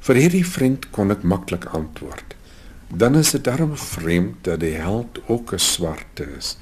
Vir 0.00 0.14
hierdie 0.14 0.46
vriend 0.46 0.90
kon 0.90 1.10
ek 1.10 1.22
maklik 1.22 1.64
antwoord 1.64 2.34
dan 2.94 3.16
is 3.16 3.30
dit 3.30 3.44
darm 3.44 3.76
vreemd 3.76 4.44
dat 4.44 4.60
die 4.60 4.74
held 4.74 5.20
ook 5.26 5.52
'n 5.52 5.58
swart 5.58 6.20
is. 6.38 6.56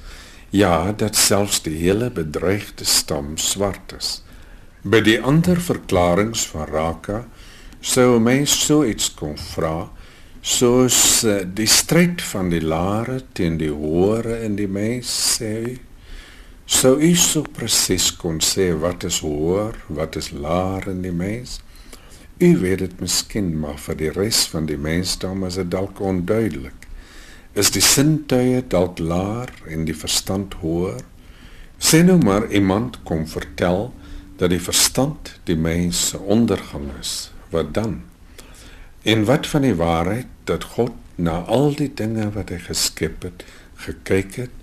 Ja, 0.49 0.91
dat 0.91 1.15
selfs 1.15 1.61
die 1.61 1.77
hele 1.77 2.09
bedreigde 2.11 2.85
stam 2.85 3.37
swart 3.37 3.93
is. 3.97 4.23
By 4.81 5.01
die 5.05 5.19
ander 5.21 5.59
verklaringe 5.61 6.39
van 6.51 6.67
Raka 6.71 7.23
sou 7.81 8.19
mens 8.19 8.55
so 8.65 8.83
iets 8.87 9.11
kon 9.15 9.37
vra 9.53 9.89
soos 10.41 10.97
uh, 11.27 11.41
die 11.43 11.67
stryd 11.67 12.23
van 12.31 12.49
die 12.51 12.63
lare 12.63 13.19
teen 13.35 13.57
die 13.59 13.71
hoore 13.71 14.39
in 14.43 14.55
die 14.55 14.67
mens 14.71 15.11
sê 15.35 15.77
sou 16.65 16.95
u 16.95 17.11
so 17.15 17.43
presies 17.43 18.09
kon 18.15 18.39
sê 18.43 18.71
wat 18.79 19.03
is 19.07 19.19
hoor 19.23 19.75
wat 19.87 20.15
is 20.19 20.31
laar 20.31 20.87
in 20.91 21.03
die 21.03 21.15
mens 21.15 21.59
U 22.41 22.57
weet 22.57 22.79
dit 22.79 22.99
miskien, 23.03 23.49
maar 23.59 23.75
vir 23.83 23.97
die 23.99 24.11
res 24.15 24.45
van 24.47 24.67
die 24.69 24.77
mensdom 24.79 25.41
is 25.43 25.57
dit 25.59 25.67
dalk 25.73 25.97
onduidelik. 25.99 26.85
Is 27.57 27.71
die 27.73 27.81
sintuie 27.81 28.61
dalk 28.69 28.99
laer 29.01 29.49
en 29.65 29.87
die 29.87 29.95
verstand 29.97 30.53
hoër? 30.61 30.99
Sien 31.81 32.05
nou 32.05 32.19
maar 32.21 32.45
iemand 32.53 32.99
kom 33.09 33.25
vertel 33.27 33.89
dat 34.37 34.53
die 34.53 34.61
verstand 34.61 35.33
die 35.49 35.57
mens 35.57 36.09
se 36.11 36.19
ondergang 36.19 36.91
is. 36.99 37.31
Wat 37.49 37.73
dan? 37.73 38.03
En 39.01 39.25
wat 39.25 39.47
van 39.49 39.65
die 39.65 39.73
waarheid 39.73 40.29
dat 40.45 40.67
God 40.75 40.93
na 41.15 41.39
al 41.49 41.73
die 41.73 41.89
dinge 41.89 42.29
wat 42.37 42.53
hy 42.53 42.59
geskep 42.67 43.25
het, 43.25 43.43
gekyk 43.81 44.37
het 44.43 44.53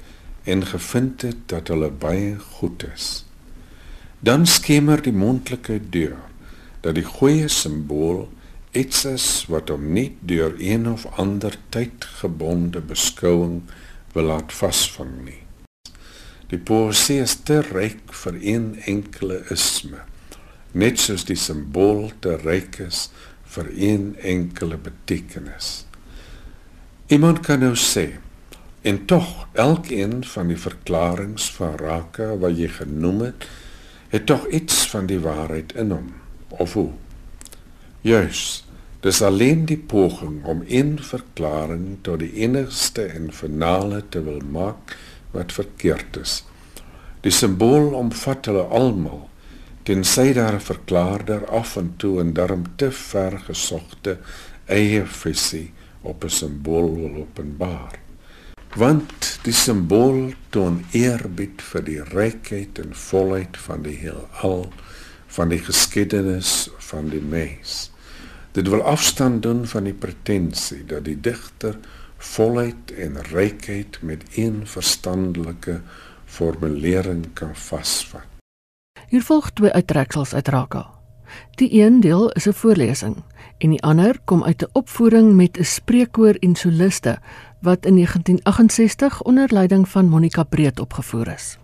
en 0.47 0.62
gevind 0.62 1.26
het 1.26 1.43
dat 1.50 1.75
hulle 1.75 1.90
baie 1.90 2.37
goed 2.38 2.87
is? 2.87 3.25
Dan 4.23 4.47
skemer 4.47 5.02
die 5.02 5.16
mondelike 5.16 5.81
deur 5.90 6.23
dat 6.87 6.95
die 6.95 7.07
goeie 7.07 7.49
simbool 7.50 8.28
iets 8.76 9.04
is 9.09 9.26
wat 9.52 9.71
hom 9.73 9.88
nie 9.97 10.11
deur 10.21 10.54
een 10.61 10.87
of 10.90 11.06
ander 11.16 11.56
tydgebonde 11.75 12.83
beskouing 12.85 13.62
wil 14.12 14.28
laat 14.30 14.52
vasvang 14.52 15.14
nie. 15.25 15.40
Die 16.50 16.61
poesie 16.61 17.18
is 17.25 17.35
te 17.49 17.62
ryk 17.64 18.12
vir 18.23 18.37
een 18.38 18.66
enkele 18.87 19.40
isme, 19.50 20.04
net 20.73 21.00
soos 21.02 21.25
die 21.26 21.38
simbool 21.40 22.11
te 22.23 22.37
ryk 22.45 22.78
is 22.85 23.09
vir 23.56 23.73
een 23.73 24.12
enkele 24.21 24.78
betekenis. 24.78 25.87
Iemand 27.11 27.42
kan 27.47 27.64
nou 27.64 27.75
sê 27.78 28.18
en 28.87 29.00
tog 29.11 29.49
elkeen 29.59 30.21
van 30.25 30.52
die 30.52 30.61
verklaringe 30.61 31.42
van 31.56 31.75
Raka 31.80 32.35
wat 32.38 32.54
jy 32.59 32.68
genoem 32.76 33.25
het, 33.30 33.49
het 34.12 34.28
tog 34.30 34.47
iets 34.54 34.85
van 34.92 35.09
die 35.11 35.18
waarheid 35.23 35.75
in 35.75 35.90
hom 35.90 36.12
of 36.62 36.76
hoe? 36.78 36.92
Juis, 38.06 38.65
dis 39.06 39.20
alleen 39.22 39.60
die 39.70 39.78
poging 39.78 40.40
om 40.50 40.64
een 40.66 40.96
verklaring 40.98 41.98
tot 42.02 42.18
die 42.25 42.32
enigste 42.42 43.04
en 43.06 43.28
finale 43.30 44.00
te 44.10 44.22
wil 44.26 44.40
maak 44.50 44.96
wat 45.30 45.54
verkeerd 45.54 46.18
is. 46.18 46.40
Die 47.22 47.30
simbool 47.30 47.92
omvat 47.94 48.50
hulle 48.50 48.64
almal 48.75 49.28
tensy 49.86 50.32
daar 50.34 50.58
'n 50.58 50.66
verklaarder 50.72 51.46
af 51.46 51.76
en 51.76 51.94
toe 51.96 52.20
en 52.20 52.32
daarom 52.32 52.64
te 52.76 52.90
ver 52.90 53.38
gesogte 53.46 54.18
eie 54.66 55.06
visie 55.06 55.72
op 56.02 56.25
'n 56.25 56.36
simbool 56.40 56.94
wil 56.94 57.14
openbaar. 57.22 57.98
Want 58.75 59.38
die 59.42 59.54
simbool 59.54 60.32
toon 60.50 60.84
eerbied 60.90 61.62
vir 61.62 61.82
die 61.84 62.02
rykheid 62.02 62.78
en 62.78 62.94
volheid 62.94 63.56
van 63.56 63.82
die 63.82 63.96
heelal 63.96 64.72
van 65.26 65.48
die 65.48 65.62
geskiedenis 65.62 66.70
van 66.78 67.08
die 67.08 67.22
mens. 67.22 67.95
Dit 68.56 68.68
wil 68.68 68.82
afstand 68.82 69.42
doen 69.42 69.66
van 69.66 69.84
die 69.84 69.94
pretensie 69.94 70.84
dat 70.88 71.04
die 71.04 71.18
digter 71.20 71.76
volheid 72.16 72.90
en 72.96 73.18
rykheid 73.28 73.98
met 74.00 74.22
een 74.32 74.62
verstandelike 74.66 75.80
formulering 76.25 77.26
kan 77.36 77.52
vasvat. 77.52 78.25
Hier 79.08 79.22
volg 79.22 79.50
twee 79.50 79.72
uittreksels 79.72 80.32
uit 80.34 80.48
Raka. 80.48 80.86
Die 81.60 81.68
een 81.82 82.00
deel 82.00 82.30
is 82.32 82.48
'n 82.48 82.56
voorlesing 82.56 83.16
en 83.58 83.70
die 83.70 83.82
ander 83.82 84.20
kom 84.25 84.44
uit 84.44 84.62
'n 84.62 84.70
opvoering 84.72 85.34
met 85.34 85.58
'n 85.58 85.64
spreekkoor 85.64 86.34
en 86.34 86.54
soliste 86.54 87.18
wat 87.60 87.86
in 87.86 87.94
1968 87.94 89.22
onder 89.22 89.52
leiding 89.52 89.88
van 89.88 90.08
Monica 90.08 90.42
Breed 90.42 90.80
opgevoer 90.80 91.28
is. 91.28 91.58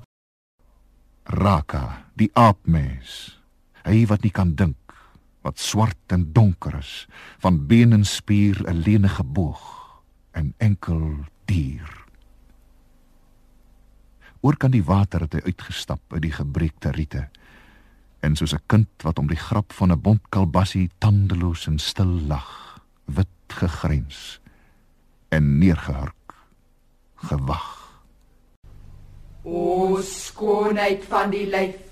Raka, 1.24 2.04
die 2.14 2.30
aapmens 2.32 3.40
hy 3.82 4.06
wat 4.06 4.22
nie 4.22 4.30
kan 4.30 4.54
dink 4.54 4.76
wat 5.42 5.58
swart 5.58 6.14
en 6.14 6.32
donker 6.32 6.74
is 6.78 7.06
van 7.42 7.66
been 7.66 7.92
en 7.92 8.04
spier 8.04 8.62
'n 8.66 8.82
lenige 8.86 9.24
boog 9.24 9.62
en 10.30 10.54
enkel 10.56 11.26
dier. 11.44 12.04
Oor 14.40 14.56
kan 14.56 14.70
die 14.70 14.84
water 14.84 15.20
het 15.20 15.32
hy 15.32 15.40
uitgestap 15.44 16.00
uit 16.12 16.22
die 16.22 16.34
gebreekte 16.34 16.90
riete 16.90 17.28
en 18.20 18.36
soos 18.36 18.54
'n 18.54 18.66
kind 18.66 18.88
wat 19.02 19.18
om 19.18 19.26
die 19.26 19.42
grap 19.48 19.72
van 19.72 19.92
'n 19.92 20.00
bont 20.00 20.22
kalbassie 20.28 20.90
tandeloos 20.98 21.66
en 21.66 21.78
stil 21.78 22.20
lag 22.26 22.80
wit 23.04 23.28
gegrens 23.46 24.40
en 25.28 25.58
neergehurk 25.58 26.34
gewag. 27.14 28.02
O 29.42 30.00
skoonheid 30.02 31.04
van 31.04 31.30
die 31.30 31.46
lyf 31.46 31.91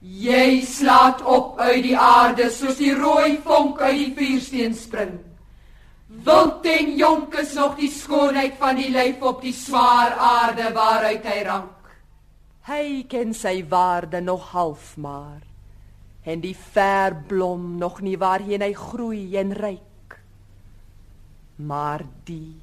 Jy 0.00 0.62
slaat 0.64 1.20
op 1.28 1.58
uit 1.60 1.82
die 1.84 1.96
aarde 1.96 2.46
soos 2.50 2.78
die 2.80 2.94
rooi 2.96 3.36
vonk 3.44 3.82
uit 3.84 3.98
die 3.98 4.12
vuursteen 4.16 4.72
spring. 4.74 5.18
Wild 6.24 6.64
en 6.64 6.94
jonk 6.96 7.36
is 7.42 7.52
nog 7.58 7.76
die 7.76 7.90
skoonheid 7.92 8.56
van 8.58 8.80
die 8.80 8.88
lyf 8.94 9.20
op 9.20 9.44
die 9.44 9.52
swaar 9.52 10.16
aarde 10.16 10.72
waaruit 10.72 11.28
hy 11.28 11.36
rank. 11.44 11.92
Hy 12.64 13.04
ken 13.12 13.36
sy 13.36 13.60
waarde 13.68 14.24
nog 14.24 14.48
half 14.54 14.96
maar 14.96 15.44
en 16.24 16.40
die 16.40 16.56
verblom 16.56 17.76
nog 17.80 18.00
nie 18.00 18.16
waarheen 18.20 18.64
hy 18.64 18.72
groei 18.76 19.36
en 19.36 19.52
ryk. 19.52 20.18
Maar 21.60 22.08
die 22.24 22.56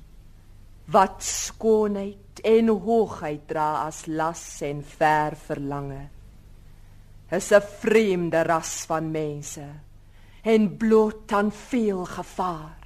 wat 0.89 1.21
skoonheid 1.21 2.41
en 2.41 2.73
hoogheid 2.81 3.45
dra 3.45 3.85
as 3.85 4.07
las 4.09 4.45
en 4.65 4.81
ver 4.81 5.37
verlange 5.37 6.16
is 7.31 7.51
'n 7.51 7.61
vreemde 7.79 8.43
ras 8.43 8.85
van 8.87 9.11
mense 9.11 9.67
en 10.41 10.77
bloot 10.77 11.31
aan 11.31 11.51
veel 11.51 12.05
gevaar. 12.05 12.77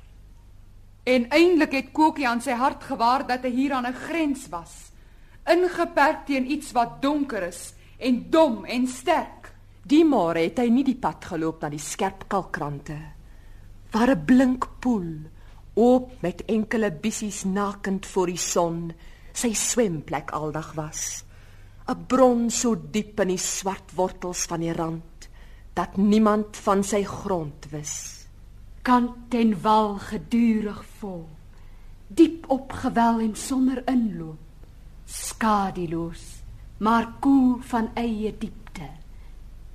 En 1.04 1.30
eintlik 1.30 1.72
het 1.72 1.92
Kokkie 1.92 2.28
aan 2.28 2.42
sy 2.42 2.52
hart 2.52 2.84
gewaar 2.84 3.28
dat 3.28 3.44
hy 3.44 3.50
hier 3.50 3.74
aan 3.74 3.88
'n 3.88 3.94
grens 3.94 4.50
was, 4.50 4.92
ingeperk 5.46 6.26
teen 6.26 6.52
iets 6.52 6.72
wat 6.72 7.02
donker 7.02 7.44
is 7.44 7.74
en 7.98 8.30
dom 8.30 8.66
en 8.66 8.88
sterk. 8.88 9.54
Die 9.84 10.06
môre 10.06 10.40
het 10.40 10.58
hy 10.58 10.70
nie 10.70 10.84
die 10.84 11.00
pad 11.00 11.26
geloop 11.26 11.62
na 11.62 11.70
die 11.70 11.80
skerp 11.80 12.28
kalkrante 12.28 12.98
waar 13.92 14.10
'n 14.10 14.26
blink 14.26 14.68
poel 14.80 15.20
oop 15.74 16.22
met 16.22 16.46
enkele 16.46 16.92
bissies 16.92 17.44
nakend 17.44 18.06
voor 18.06 18.28
die 18.28 18.38
son 18.38 18.94
sy 19.34 19.54
swemplek 19.54 20.32
aldag 20.32 20.74
was. 20.74 21.24
'n 21.88 22.06
Bron 22.08 22.50
so 22.50 22.76
diep 22.76 23.20
in 23.20 23.34
die 23.34 23.42
swart 23.42 23.96
wortels 23.96 24.46
van 24.46 24.62
die 24.62 24.74
rand 24.74 25.30
dat 25.74 25.98
niemand 25.98 26.58
van 26.58 26.84
sy 26.84 27.04
grond 27.08 27.68
wis. 27.72 28.28
Kant 28.82 29.34
en 29.34 29.54
wal 29.62 29.98
gedurig 30.04 30.82
vol, 31.00 31.28
diep 32.08 32.50
opgewel 32.50 33.22
en 33.24 33.36
sonder 33.36 33.84
inloop, 33.88 34.40
skadeloos, 35.06 36.24
maar 36.78 37.08
koel 37.20 37.60
van 37.72 37.92
eie 37.96 38.34
diepte 38.38 38.90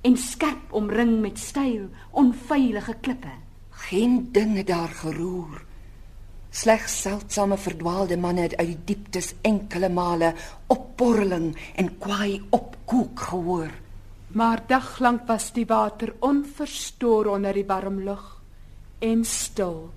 en 0.01 0.17
skerp 0.17 0.73
omring 0.75 1.19
met 1.21 1.39
styl 1.39 1.87
onveilige 2.11 2.93
klippe. 3.01 3.33
Geen 3.87 4.31
dinge 4.31 4.63
daar 4.63 4.93
geroer 5.01 5.66
Slegs 6.57 7.01
seldsame 7.03 7.57
verdwaalde 7.61 8.15
manne 8.17 8.47
het 8.47 8.55
uit 8.57 8.69
die 8.71 8.95
dieptes 8.95 9.33
enkele 9.45 9.91
male 9.93 10.31
opborreling 10.73 11.51
en 11.77 11.91
kwaai 12.01 12.41
opkoek 12.49 13.19
gehoor. 13.29 13.69
Maar 14.33 14.63
daglank 14.67 15.27
was 15.29 15.51
die 15.53 15.67
water 15.69 16.15
onverstoor 16.19 17.29
onder 17.35 17.53
die 17.53 17.65
warm 17.69 18.01
lug 18.07 18.25
en 19.05 19.21
stil 19.25 19.91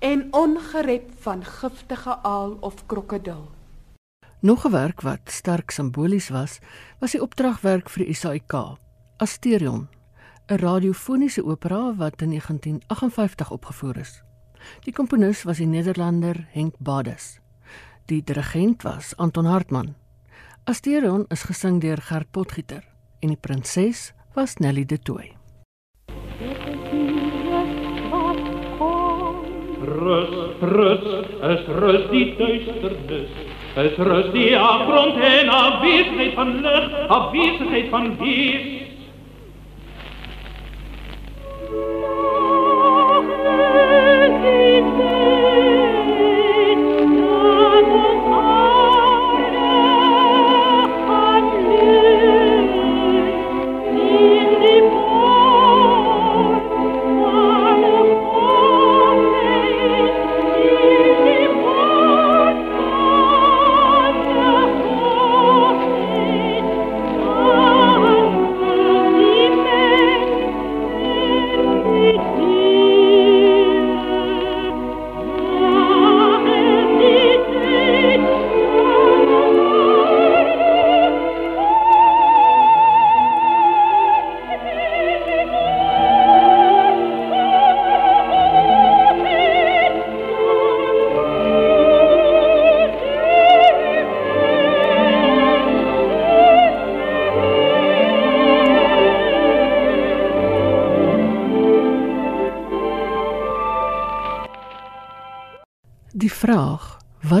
en 0.00 0.24
ongerep 0.32 1.12
van 1.26 1.44
giftige 1.44 2.16
aal 2.22 2.56
of 2.60 2.86
krokodil. 2.86 3.50
Nog 4.40 4.64
'n 4.66 4.70
werk 4.70 5.00
wat 5.00 5.30
sterk 5.30 5.70
simbolies 5.70 6.28
was, 6.28 6.58
was 7.00 7.12
die 7.12 7.22
opdragwerk 7.22 7.90
vir 7.90 8.04
die 8.04 8.14
SAIK, 8.14 8.52
Asterion, 9.16 9.88
'n 10.48 10.56
radiofoniese 10.56 11.44
opera 11.44 11.94
wat 11.96 12.22
in 12.22 12.28
1958 12.28 13.50
opgevoer 13.50 13.96
is. 13.96 14.22
Die 14.84 14.92
komponis 14.92 15.44
was 15.46 15.58
die 15.58 15.66
Nederlander 15.66 16.46
Henk 16.52 16.74
Bades. 16.78 17.40
Die 18.08 18.22
dirigent 18.22 18.84
was 18.84 19.14
Anton 19.18 19.46
Hartmann. 19.46 19.94
Asterion 20.64 21.26
is 21.30 21.42
gesing 21.42 21.80
deur 21.80 21.98
Gert 21.98 22.30
Potgieter 22.32 22.82
en 23.22 23.32
die 23.32 23.38
prinses 23.40 24.12
was 24.34 24.58
Nelly 24.58 24.84
de 24.84 24.98
Tooy. 24.98 25.32
Rus, 29.82 30.34
rus, 30.62 31.02
es 31.42 31.66
rus 31.66 32.04
die 32.10 32.28
duisternis. 32.38 33.34
Es 33.74 33.98
rus 33.98 34.30
die 34.34 34.52
afgrond 34.58 35.18
en 35.18 35.48
afwesigheid 35.48 36.34
van 36.38 36.54
lig, 36.62 36.88
afwesigheid 37.08 37.90
van 37.90 38.16
gees. 38.20 38.81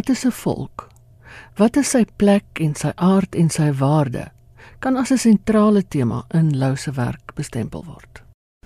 Wat 0.02 0.16
is 0.16 0.24
'n 0.24 0.30
volk? 0.30 0.88
Wat 1.54 1.76
is 1.76 1.90
sy 1.90 2.04
plek 2.16 2.44
en 2.52 2.74
sy 2.74 2.90
aard 2.94 3.34
en 3.34 3.50
sy 3.50 3.72
waarde? 3.72 4.32
Kan 4.78 4.96
as 4.96 5.10
'n 5.10 5.18
sentrale 5.18 5.88
tema 5.88 6.24
in 6.30 6.58
Lou 6.58 6.76
se 6.76 6.90
werk 6.90 7.34
bestempel 7.34 7.84
word. 7.84 8.22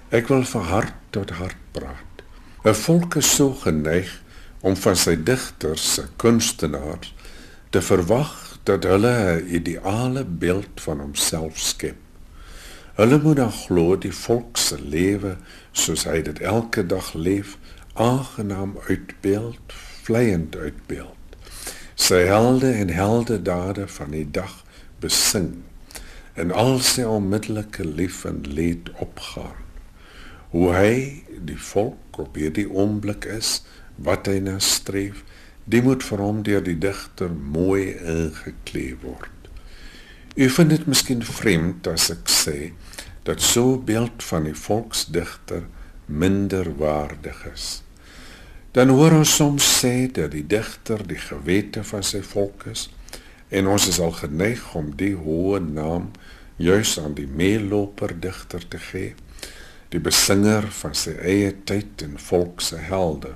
Ek 0.08 0.28
wil 0.28 0.44
vir 0.44 0.62
hart 0.62 0.94
tot 1.10 1.30
hart 1.30 1.56
praat. 1.72 2.22
'n 2.64 2.74
Volk 2.74 3.14
is 3.16 3.34
so 3.34 3.52
geneig 3.52 4.22
om 4.60 4.76
van 4.76 4.96
sy 4.96 5.22
digters, 5.22 5.94
se 5.94 6.08
kunstenaars 6.16 7.14
te 7.70 7.82
verwag 7.82 8.58
dat 8.64 8.84
hulle 8.84 9.40
'n 9.40 9.54
ideale 9.54 10.24
beeld 10.24 10.80
van 10.80 11.00
homself 11.00 11.58
skep. 11.58 11.96
Hulle 12.94 13.18
moet 13.18 13.36
dan 13.36 13.52
glo 13.52 13.98
die 13.98 14.14
volk 14.14 14.56
se 14.56 14.80
lewe 14.80 15.36
soos 15.72 16.04
hy 16.04 16.22
dit 16.22 16.40
elke 16.40 16.86
dag 16.86 17.12
leef, 17.14 17.58
aangenaam 17.92 18.78
uitbeeld 18.88 19.72
vleiend 20.02 20.56
uitbeeld. 20.56 21.15
Sy 21.96 22.26
helde 22.28 22.74
en 22.76 22.90
heldedade 22.92 23.86
van 23.88 24.10
die 24.12 24.26
dag 24.30 24.58
besing 25.00 25.62
en 26.36 26.50
al 26.52 26.74
sy 26.84 27.06
onmiddellike 27.08 27.86
lief 27.88 28.26
en 28.28 28.42
leed 28.44 28.90
opgaan. 29.00 29.56
Hoe 30.52 30.74
hy 30.76 30.98
die 31.48 31.56
volk 31.56 32.20
op 32.20 32.36
hierdie 32.36 32.66
oomblik 32.68 33.24
is 33.32 33.62
wat 33.96 34.28
hy 34.28 34.42
na 34.44 34.58
streef, 34.60 35.22
dit 35.64 35.84
moet 35.88 36.04
vir 36.04 36.20
hom 36.20 36.44
deur 36.44 36.60
die 36.68 36.76
digter 36.84 37.32
mooi 37.32 37.96
ingekleef 37.96 39.00
word. 39.00 39.32
U 40.36 40.50
vind 40.52 40.76
dit 40.76 40.84
miskien 40.84 41.24
vreemd 41.24 41.88
as 41.88 42.10
ek 42.12 42.28
sê 42.28 42.58
dat 43.24 43.40
so 43.40 43.80
beeld 43.80 44.20
van 44.28 44.44
die 44.44 44.58
volksdigter 44.66 45.64
minder 46.04 46.68
waardig 46.76 47.40
is 47.54 47.80
dan 48.76 48.92
hoor 48.92 49.18
ons 49.22 49.34
soms 49.40 49.66
sê 49.80 50.06
dat 50.12 50.34
die 50.36 50.44
digter 50.44 51.00
die 51.08 51.20
gewete 51.20 51.84
van 51.88 52.04
sy 52.04 52.20
volk 52.20 52.66
is 52.72 52.88
en 53.48 53.70
ons 53.72 53.88
is 53.88 54.00
al 54.04 54.12
geneig 54.12 54.64
om 54.76 54.92
die 55.00 55.14
hoë 55.16 55.62
naam 55.64 56.10
juis 56.60 56.98
aan 57.00 57.14
die 57.16 57.28
meeloper 57.28 58.12
digter 58.20 58.68
te 58.68 58.80
gee 58.90 59.14
die 59.94 60.02
besinger 60.02 60.66
van 60.80 60.94
sy 60.98 61.14
eie 61.22 61.52
tyd 61.68 62.02
en 62.04 62.16
volk 62.20 62.62
se 62.64 62.78
helde. 62.90 63.34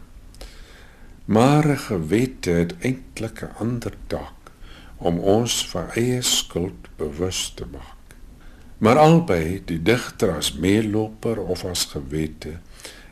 Maar 1.24 1.64
'n 1.68 1.84
gewete 1.88 2.50
het 2.50 2.74
eintlik 2.80 3.42
'n 3.42 3.54
ander 3.58 3.94
taak 4.06 4.52
om 4.98 5.18
ons 5.18 5.68
van 5.68 5.90
eie 5.94 6.22
skuld 6.22 6.88
bewus 6.96 7.52
te 7.56 7.64
maak. 7.72 7.96
Maar 8.78 8.98
albei 8.98 9.62
die 9.64 9.82
digter 9.82 10.36
as 10.36 10.52
meeloper 10.52 11.38
of 11.38 11.64
as 11.64 11.84
gewete 11.84 12.58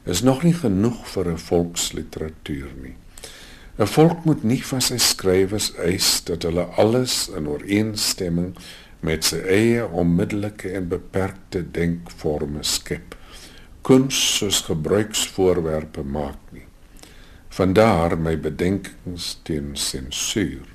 is 0.08 0.22
nog 0.24 0.42
nie 0.42 0.54
genoeg 0.56 1.04
vir 1.12 1.28
'n 1.32 1.38
volksliteratuur 1.38 2.70
nie. 2.82 2.96
'n 3.78 3.86
Volk 3.86 4.24
moet 4.24 4.42
nie 4.42 4.62
van 4.64 4.80
sy 4.80 4.96
skrywers 4.98 5.72
eis 5.76 6.24
dat 6.24 6.42
hulle 6.42 6.64
alles 6.82 7.28
in 7.28 7.46
ooreenstemming 7.48 8.56
met 9.00 9.24
sy 9.24 9.36
eie 9.36 9.84
onmiddellike 9.86 10.72
en 10.74 10.88
beperkte 10.88 11.62
denkvorme 11.70 12.62
skep. 12.62 13.14
Kuns 13.82 14.18
soos 14.38 14.60
gebruiksvoorwerpe 14.66 16.02
maak 16.02 16.40
nie. 16.50 16.66
Vandaar 17.48 18.18
my 18.18 18.34
bedenkings 18.40 19.38
teen 19.42 19.76
sensuur. 19.76 20.66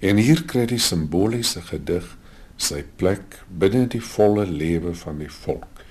En 0.00 0.16
hier 0.16 0.42
kry 0.44 0.66
die 0.66 0.82
simboliese 0.82 1.62
gedig 1.70 2.16
sy 2.56 2.82
plek 2.96 3.40
binne 3.48 3.86
die 3.86 4.02
volle 4.02 4.46
lewe 4.46 4.94
van 4.94 5.18
die 5.18 5.30
volk. 5.30 5.82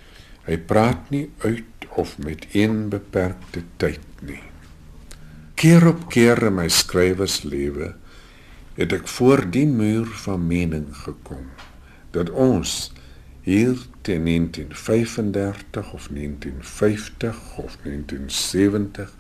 Hy 0.45 0.58
praat 0.58 1.10
nie 1.10 1.30
uit 1.45 1.65
of 1.95 2.17
met 2.17 2.45
een 2.51 2.89
beperkte 2.89 3.63
tyd 3.77 4.21
nie. 4.21 4.43
Keer 5.55 5.88
op 5.88 6.10
keer 6.12 6.43
in 6.43 6.58
my 6.58 6.67
skrywerslewe 6.67 7.93
het 8.75 8.93
ek 8.95 9.08
voor 9.08 9.45
die 9.51 9.67
muur 9.67 10.08
van 10.25 10.47
mening 10.47 10.89
gekom 11.05 11.47
dat 12.15 12.29
ons 12.29 12.91
hier 13.45 13.77
teen 14.01 14.25
1935 14.25 15.93
of 15.93 16.08
1950 16.12 17.58
of 17.58 17.77
1970 17.84 19.13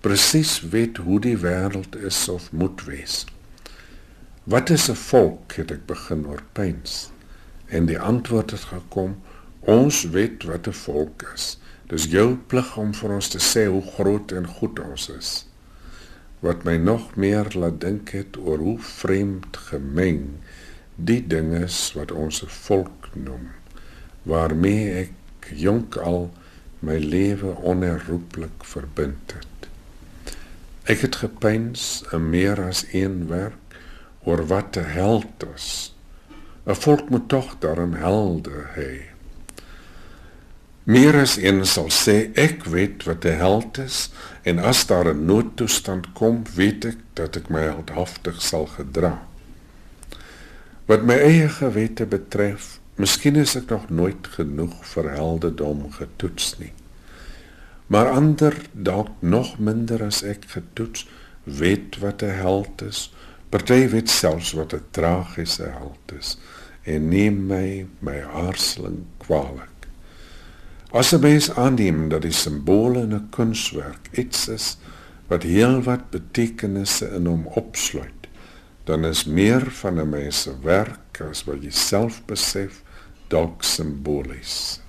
presies 0.00 0.60
weet 0.60 0.96
hoe 0.96 1.20
die 1.20 1.36
wêreld 1.36 1.96
is 1.96 2.28
of 2.28 2.52
moet 2.52 2.84
wees. 2.84 3.24
Wat 4.44 4.70
is 4.70 4.88
'n 4.90 4.94
volk 4.94 5.52
het 5.52 5.70
ek 5.70 5.86
begin 5.86 6.26
oorpyns 6.26 7.10
en 7.66 7.86
die 7.86 7.98
antwoord 8.00 8.50
het 8.50 8.64
gekom 8.74 9.20
ons 9.60 10.04
weet 10.10 10.44
wat 10.44 10.66
'n 10.66 10.72
volk 10.72 11.30
is. 11.34 11.58
Dis 11.90 12.06
jou 12.06 12.36
plig 12.46 12.76
om 12.78 12.92
vir 12.94 13.16
ons 13.18 13.28
te 13.28 13.40
sê 13.42 13.66
hoe 13.66 13.82
groot 13.82 14.32
en 14.32 14.46
goed 14.58 14.78
ons 14.78 15.08
is 15.18 15.30
wat 16.40 16.62
my 16.64 16.76
nog 16.80 17.16
meer 17.20 17.50
laat 17.52 17.80
dink 17.82 18.14
het 18.16 18.38
oor 18.40 18.62
hoe 18.64 18.78
vreemd 18.80 19.56
gemeng 19.68 20.22
die 20.96 21.20
dinge 21.32 21.64
is 21.66 21.80
wat 21.96 22.12
ons 22.12 22.42
'n 22.42 22.48
volk 22.48 23.10
noem 23.14 23.50
waarmee 24.22 24.86
ek 25.02 25.50
jonk 25.52 25.96
al 25.96 26.30
my 26.80 26.96
lewe 26.96 27.52
onherroepelik 27.72 28.64
verbind 28.64 29.34
het. 29.36 29.68
Ek 30.84 31.04
het 31.04 31.20
gepeins 31.20 32.02
'n 32.12 32.30
meer 32.30 32.62
as 32.62 32.84
een 32.92 33.28
werk 33.28 33.76
oor 34.24 34.46
wat 34.46 34.76
'n 34.76 34.84
held 34.84 35.44
is. 35.54 35.94
'n 36.66 36.74
volk 36.74 37.08
moet 37.10 37.28
tog 37.28 37.58
daarom 37.58 37.94
helde 37.94 38.64
hê 38.76 39.09
Meer 40.84 41.18
as 41.20 41.36
een 41.36 41.60
sal 41.68 41.90
sê 41.92 42.30
ek 42.40 42.64
weet 42.64 43.04
wat 43.04 43.24
'n 43.24 43.36
held 43.36 43.78
is 43.78 44.08
en 44.42 44.58
as 44.58 44.86
daar 44.86 45.12
'n 45.12 45.24
noodtoestand 45.24 46.12
kom, 46.12 46.44
weet 46.54 46.84
ek 46.84 46.98
dat 47.14 47.36
ek 47.36 47.48
my 47.48 47.60
heldhaftig 47.60 48.42
sal 48.42 48.66
gedra. 48.66 49.26
Wat 50.86 51.02
my 51.02 51.14
eie 51.14 51.48
gewete 51.48 52.06
betref, 52.06 52.80
miskien 52.96 53.36
is 53.36 53.56
ek 53.56 53.68
nog 53.68 53.90
nooit 53.90 54.26
genoeg 54.26 54.84
vir 54.84 55.10
heldedom 55.10 55.92
getoets 55.92 56.58
nie. 56.58 56.72
Maar 57.86 58.08
ander 58.08 58.56
dalk 58.72 59.10
nog 59.18 59.58
minder 59.58 60.02
as 60.02 60.22
ek 60.22 60.44
getoets, 60.48 61.06
weet 61.44 61.98
wat 61.98 62.22
'n 62.22 62.40
held 62.40 62.82
is. 62.82 63.12
Party 63.48 63.88
weet 63.88 64.10
selfs 64.10 64.52
wat 64.52 64.72
'n 64.72 64.84
tragiese 64.90 65.68
held 65.78 66.12
is 66.18 66.38
en 66.82 67.08
neem 67.08 67.46
my 67.46 67.86
my 67.98 68.22
aarseling 68.22 69.04
kwaliek. 69.18 69.69
As 70.92 71.12
'n 71.12 71.20
mens 71.20 71.54
aanneem 71.54 72.08
dat 72.08 72.22
die 72.22 72.32
simbole 72.34 73.00
in 73.00 73.14
'n 73.14 73.28
kunswerk 73.30 74.08
iets 74.12 74.48
is 74.48 74.78
wat 75.26 75.42
heelwat 75.42 76.10
betekenisse 76.10 77.10
in 77.14 77.26
hom 77.26 77.46
opsluit, 77.46 78.26
dan 78.84 79.04
is 79.04 79.24
meer 79.24 79.70
van 79.70 80.00
'n 80.00 80.08
mens 80.08 80.42
se 80.42 80.60
werk 80.62 81.20
as 81.30 81.44
wat 81.44 81.62
jy 81.62 81.70
self 81.70 82.24
besef 82.24 82.82
dalk 83.28 83.62
simbolies. 83.62 84.80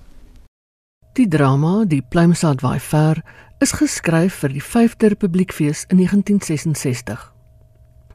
Die 1.14 1.28
drama 1.28 1.86
Die 1.86 2.06
Pluimsaad 2.10 2.62
waai 2.62 2.80
ver 2.80 3.22
is 3.60 3.72
geskryf 3.72 4.34
vir 4.34 4.50
die 4.50 4.64
5de 4.64 5.08
Republiekfees 5.08 5.86
in 5.88 5.98
1966. 5.98 7.34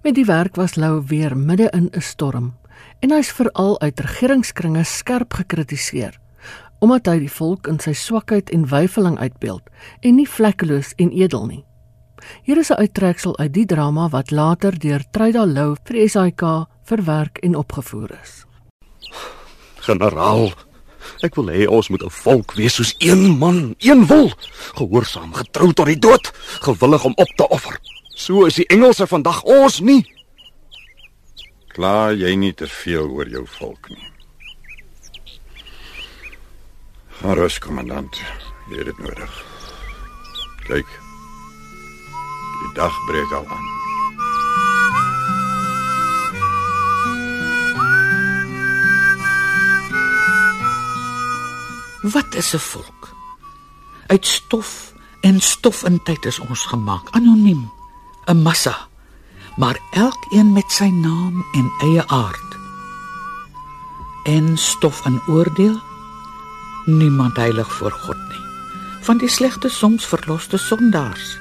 Met 0.03 0.14
die 0.14 0.25
werk 0.25 0.57
was 0.57 0.75
Lou 0.75 1.03
weer 1.07 1.37
midde 1.37 1.70
in 1.70 1.88
'n 1.92 2.01
storm 2.01 2.55
en 3.01 3.11
hy's 3.11 3.31
veral 3.33 3.81
uit 3.81 4.01
regeringskringe 4.01 4.85
skerp 4.85 5.33
gekritiseer 5.35 6.25
omdat 6.78 7.06
hy 7.06 7.18
die 7.18 7.32
volk 7.32 7.66
in 7.66 7.78
sy 7.80 7.92
swakheid 7.92 8.50
en 8.50 8.68
weifeling 8.68 9.18
uitbeeld 9.18 9.62
en 10.00 10.14
nie 10.16 10.28
vlekkeloos 10.28 10.92
en 10.96 11.10
edel 11.10 11.46
nie. 11.46 11.64
Hier 12.42 12.58
is 12.58 12.70
'n 12.70 12.80
uittreksel 12.80 13.38
uit 13.38 13.52
die 13.52 13.66
drama 13.66 14.08
wat 14.08 14.30
later 14.30 14.78
deur 14.78 15.04
Truida 15.10 15.46
Lou 15.46 15.76
vir 15.84 16.08
SAK 16.08 16.66
verwerk 16.84 17.38
en 17.38 17.54
opgevoer 17.54 18.18
is. 18.22 18.44
Generaal, 19.76 20.52
ek 21.22 21.34
wil 21.34 21.48
hê 21.48 21.66
ons 21.68 21.88
moet 21.88 22.02
'n 22.02 22.10
volk 22.10 22.52
wees 22.52 22.74
soos 22.74 22.94
een 22.98 23.38
man, 23.38 23.74
een 23.78 24.06
wil, 24.06 24.32
gehoorsaam, 24.74 25.34
getrou 25.34 25.72
tot 25.72 25.86
die 25.86 25.98
dood, 25.98 26.32
gewillig 26.60 27.04
om 27.04 27.12
op 27.16 27.32
te 27.36 27.48
offer. 27.48 27.78
So 28.16 28.44
is 28.44 28.54
die 28.54 28.66
Engelse 28.66 29.06
vandag 29.06 29.42
ons 29.42 29.80
nie. 29.80 30.02
Klaar 31.68 32.14
jy 32.14 32.34
nie 32.34 32.54
te 32.54 32.66
veel 32.66 33.10
oor 33.10 33.28
jou 33.28 33.46
volk 33.46 33.88
nie. 33.88 34.15
Maar 37.26 37.36
rus, 37.36 37.58
kommandant. 37.58 38.20
Jy 38.70 38.76
het 38.76 38.86
dit 38.86 38.98
nodig. 39.02 39.32
Kyk. 40.62 40.90
Die 42.60 42.68
dag 42.76 42.94
breek 43.08 43.32
al 43.34 43.46
aan. 43.50 43.64
Wat 52.14 52.34
is 52.34 52.54
'n 52.54 52.58
volk? 52.58 53.10
Uit 54.06 54.26
stof 54.26 54.92
en 55.20 55.40
stof 55.40 55.82
in 55.82 56.02
tyd 56.02 56.24
is 56.24 56.38
ons 56.38 56.66
gemaak, 56.66 57.10
anoniem, 57.10 57.72
'n 58.24 58.42
massa, 58.42 58.88
maar 59.56 59.78
elkeen 59.90 60.52
met 60.52 60.72
sy 60.72 60.88
naam 60.88 61.44
en 61.52 61.72
eie 61.78 62.08
aard. 62.08 62.56
En 64.22 64.58
stof 64.58 65.06
in 65.06 65.20
oordeel 65.26 65.94
niemand 66.87 67.37
heilig 67.37 67.72
voor 67.72 67.92
God 67.92 68.18
nie. 68.29 68.44
Van 69.07 69.18
die 69.18 69.29
slegte 69.31 69.68
soms 69.68 70.07
verloste 70.07 70.59
sondaars. 70.59 71.37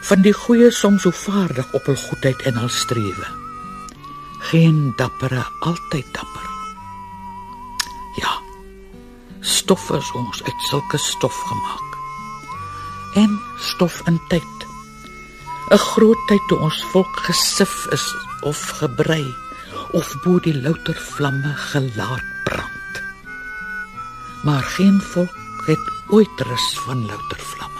Van 0.00 0.22
die 0.22 0.32
goeie 0.32 0.70
soms 0.70 1.02
so 1.02 1.10
vaardig 1.10 1.72
op 1.72 1.88
hul 1.88 1.96
goedheid 1.96 2.42
en 2.48 2.60
hul 2.60 2.72
strewe. 2.72 3.26
Geen 4.50 4.92
dappere 4.96 5.42
altyd 5.60 6.06
dapper. 6.12 6.46
Ja. 8.20 8.36
Stof 9.40 9.90
is 9.90 10.12
ons 10.12 10.42
uit 10.44 10.68
sulke 10.70 10.98
stof 10.98 11.40
gemaak. 11.48 11.98
En 13.14 13.40
stof 13.58 14.00
in 14.06 14.20
tyd. 14.28 14.56
'n 15.70 15.82
Groot 15.82 16.20
tyd 16.28 16.44
toe 16.48 16.58
ons 16.58 16.84
volk 16.92 17.16
gesif 17.26 17.86
is 17.90 18.06
of 18.40 18.60
gebrei 18.78 19.34
of 19.92 20.14
bo 20.22 20.38
die 20.38 20.54
louter 20.54 20.94
vlamme 20.94 21.52
gelaat 21.72 22.26
brand 22.44 22.75
maar 24.42 24.62
geen 24.62 25.00
volk 25.00 25.66
het 25.66 25.90
ooit 26.08 26.40
rus 26.40 26.78
van 26.78 27.06
louter 27.06 27.38
vlamme. 27.38 27.76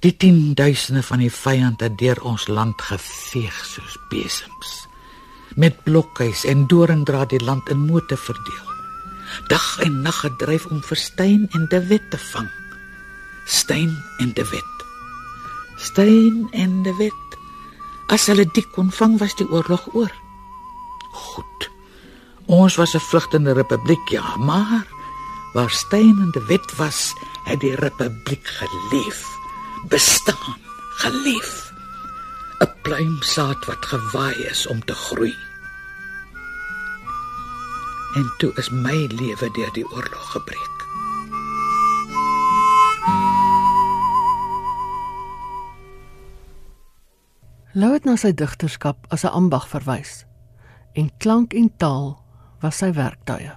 Die 0.00 0.16
tienduisende 0.16 1.02
van 1.02 1.20
die 1.20 1.32
vyande 1.32 1.90
deur 1.94 2.22
ons 2.24 2.46
land 2.48 2.82
geveeg 2.82 3.56
soos 3.68 3.98
besems. 4.08 4.70
Met 5.60 5.82
blokkies 5.84 6.44
en 6.48 6.64
doringdraad 6.66 7.34
die 7.34 7.42
land 7.44 7.68
in 7.68 7.84
mote 7.84 8.16
verdeel. 8.16 8.70
Dag 9.52 9.78
en 9.84 10.00
nag 10.02 10.22
gedryf 10.24 10.66
om 10.66 10.80
verstein 10.82 11.48
en 11.50 11.66
de 11.68 11.86
wet 11.86 12.10
te 12.10 12.18
vang. 12.18 12.48
Stein 13.44 13.92
en 14.18 14.32
de 14.34 14.48
wet. 14.48 14.86
Stein 15.76 16.48
en 16.50 16.82
de 16.82 16.94
wet. 16.96 17.38
As 18.06 18.26
hulle 18.26 18.48
dik 18.48 18.72
kon 18.72 18.88
vang 18.90 19.18
was 19.18 19.36
die 19.36 19.48
oorlog 19.50 19.84
oor. 19.92 20.12
Goed. 21.10 21.70
Ons 22.46 22.76
was 22.76 22.94
'n 22.94 23.00
vlugtende 23.00 23.52
republiek, 23.52 24.08
ja, 24.08 24.36
maar 24.36 24.86
waar 25.52 25.70
steenende 25.70 26.44
wet 26.44 26.76
was, 26.76 27.14
het 27.44 27.60
die 27.60 27.74
republiek 27.74 28.46
geleef, 28.46 29.26
bestaan, 29.88 30.56
geleef. 30.96 31.72
'n 32.60 32.72
Pluimsaad 32.82 33.64
wat 33.64 33.86
gewaai 33.86 34.34
is 34.34 34.66
om 34.66 34.84
te 34.84 34.94
groei. 34.94 35.34
En 38.14 38.34
toe 38.38 38.52
is 38.54 38.70
my 38.70 39.06
lewe 39.06 39.50
deur 39.50 39.72
die 39.72 39.90
oorlog 39.90 40.30
gebreek. 40.30 40.78
Lou 47.72 47.92
het 47.92 48.04
na 48.04 48.16
sy 48.16 48.34
digterskap 48.34 49.06
as 49.08 49.22
'n 49.24 49.32
ambag 49.32 49.68
verwys 49.68 50.29
en 50.92 51.10
klank 51.18 51.54
en 51.54 51.70
taal 51.76 52.16
was 52.60 52.80
sy 52.82 52.92
werktuie. 52.92 53.52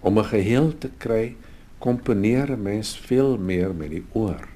Om 0.00 0.18
'n 0.18 0.24
geheel 0.24 0.78
te 0.78 0.90
kry, 0.98 1.36
komponeer 1.78 2.50
'n 2.50 2.62
mens 2.62 2.96
veel 2.96 3.38
meer 3.38 3.74
met 3.74 3.90
die 3.90 4.04
oor 4.12 4.48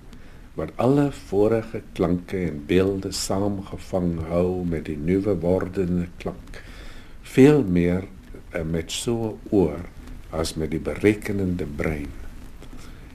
wat 0.56 0.72
alle 0.76 1.12
vorige 1.12 1.82
klanke 1.92 2.38
en 2.48 2.62
beelde 2.66 3.12
saamgevang 3.12 4.20
hou 4.28 4.64
met 4.64 4.86
die 4.88 4.96
nuwe 4.96 5.34
wordende 5.40 6.06
klank. 6.16 6.62
Veel 7.22 7.62
meer 7.62 8.08
eh, 8.50 8.62
met 8.62 8.90
so 8.90 9.12
'n 9.28 9.38
oor 9.50 9.84
as 10.30 10.54
met 10.54 10.70
die 10.70 10.80
berekenende 10.80 11.66
brein. 11.66 12.10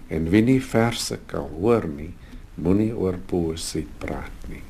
En 0.08 0.30
wie 0.30 0.42
nie 0.42 0.62
verse 0.62 1.18
kan 1.26 1.50
hoor 1.60 1.88
nie, 1.88 2.14
moenie 2.56 2.94
oor 2.96 3.18
poesie 3.26 3.88
praat 3.98 4.48
nie. 4.50 4.64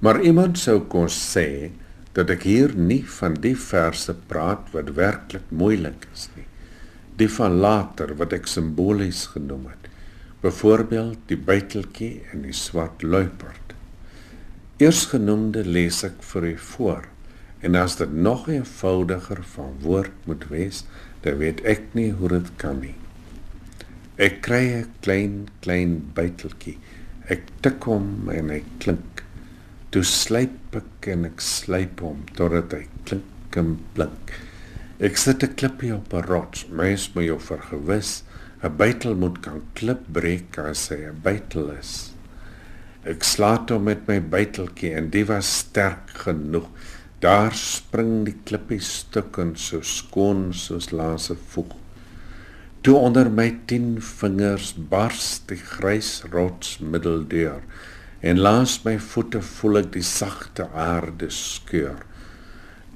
Maar 0.00 0.22
iemand 0.22 0.58
sou 0.58 0.80
kon 0.80 1.08
sê 1.08 1.70
dat 2.16 2.30
ek 2.32 2.44
hier 2.44 2.74
nie 2.76 3.02
van 3.18 3.36
die 3.40 3.54
verse 3.56 4.14
praat 4.28 4.68
wat 4.74 4.92
werklik 4.98 5.48
moeilik 5.48 6.06
is 6.12 6.28
nie. 6.36 6.46
Die 7.16 7.28
van 7.28 7.60
later 7.60 8.12
wat 8.20 8.34
ek 8.36 8.48
simbolies 8.50 9.26
genoem 9.32 9.70
het. 9.70 9.88
Byvoorbeeld 10.42 11.20
die 11.30 11.38
buiteltjie 11.38 12.14
en 12.32 12.44
die 12.44 12.56
swart 12.56 13.04
luiperd. 13.04 13.76
Eersgenoemde 14.82 15.62
lees 15.64 16.02
ek 16.04 16.18
vir 16.32 16.48
u 16.50 16.56
voor. 16.74 17.06
En 17.62 17.78
as 17.78 17.94
dit 18.00 18.12
nog 18.12 18.48
eenvoudiger 18.50 19.44
van 19.54 19.76
woord 19.84 20.26
moet 20.26 20.48
wees, 20.50 20.82
dan 21.22 21.38
weet 21.38 21.62
ek 21.68 21.92
nie 21.94 22.10
hoe 22.18 22.32
dit 22.32 22.50
kan 22.58 22.80
nie. 22.82 22.96
Ek 24.18 24.42
kry 24.42 24.64
'n 24.82 24.90
klein 25.00 25.48
klein 25.60 25.92
buiteltjie. 26.14 26.78
Ek 27.30 27.46
tik 27.62 27.84
hom 27.84 28.28
en 28.28 28.50
hy 28.50 28.62
klink. 28.78 29.21
Toe 29.92 30.00
slyp 30.08 30.76
ek 30.78 31.06
en 31.12 31.26
ek 31.28 31.42
slyp 31.44 31.98
hom 32.00 32.22
totdat 32.38 32.72
hy 32.72 32.86
klink 33.04 33.56
en 33.60 33.74
blink. 33.92 34.30
Ek 35.04 35.18
sit 35.20 35.44
'n 35.44 35.52
klippie 35.60 35.90
op 35.92 36.14
'n 36.14 36.24
rots. 36.30 36.64
Mens 36.70 37.10
moet 37.14 37.26
jou 37.26 37.36
vergewis, 37.38 38.22
'n 38.64 38.76
buitel 38.76 39.14
moet 39.14 39.42
kan 39.42 39.60
klip 39.74 40.08
breek 40.08 40.56
as 40.58 40.88
hy 40.88 40.96
'n 41.10 41.20
buitel 41.22 41.68
is. 41.76 42.12
Ek 43.04 43.22
slaat 43.22 43.68
hom 43.68 43.84
met 43.84 44.08
my 44.08 44.18
buiteltjie 44.20 44.94
en 44.94 45.10
dit 45.10 45.26
was 45.28 45.58
sterk 45.58 46.08
genoeg. 46.24 46.68
Daar 47.20 47.52
spring 47.52 48.24
die 48.24 48.38
klippie 48.44 48.80
stukken 48.80 49.56
so 49.56 49.82
skoon 49.82 50.54
soos 50.54 50.90
laaste 50.90 51.36
voeg. 51.36 51.76
Toe 52.80 52.96
onder 52.96 53.30
my 53.30 53.50
10 53.66 54.00
vingers 54.00 54.72
bars 54.74 55.42
die 55.46 55.60
grys 55.60 56.22
rots 56.32 56.78
middeldeur 56.78 57.60
en 58.22 58.40
langs 58.40 58.78
my 58.86 58.96
voete 59.02 59.42
voel 59.42 59.82
ek 59.82 59.92
die 59.98 60.06
sagte 60.06 60.68
aarde 60.72 61.28
skeur. 61.34 62.00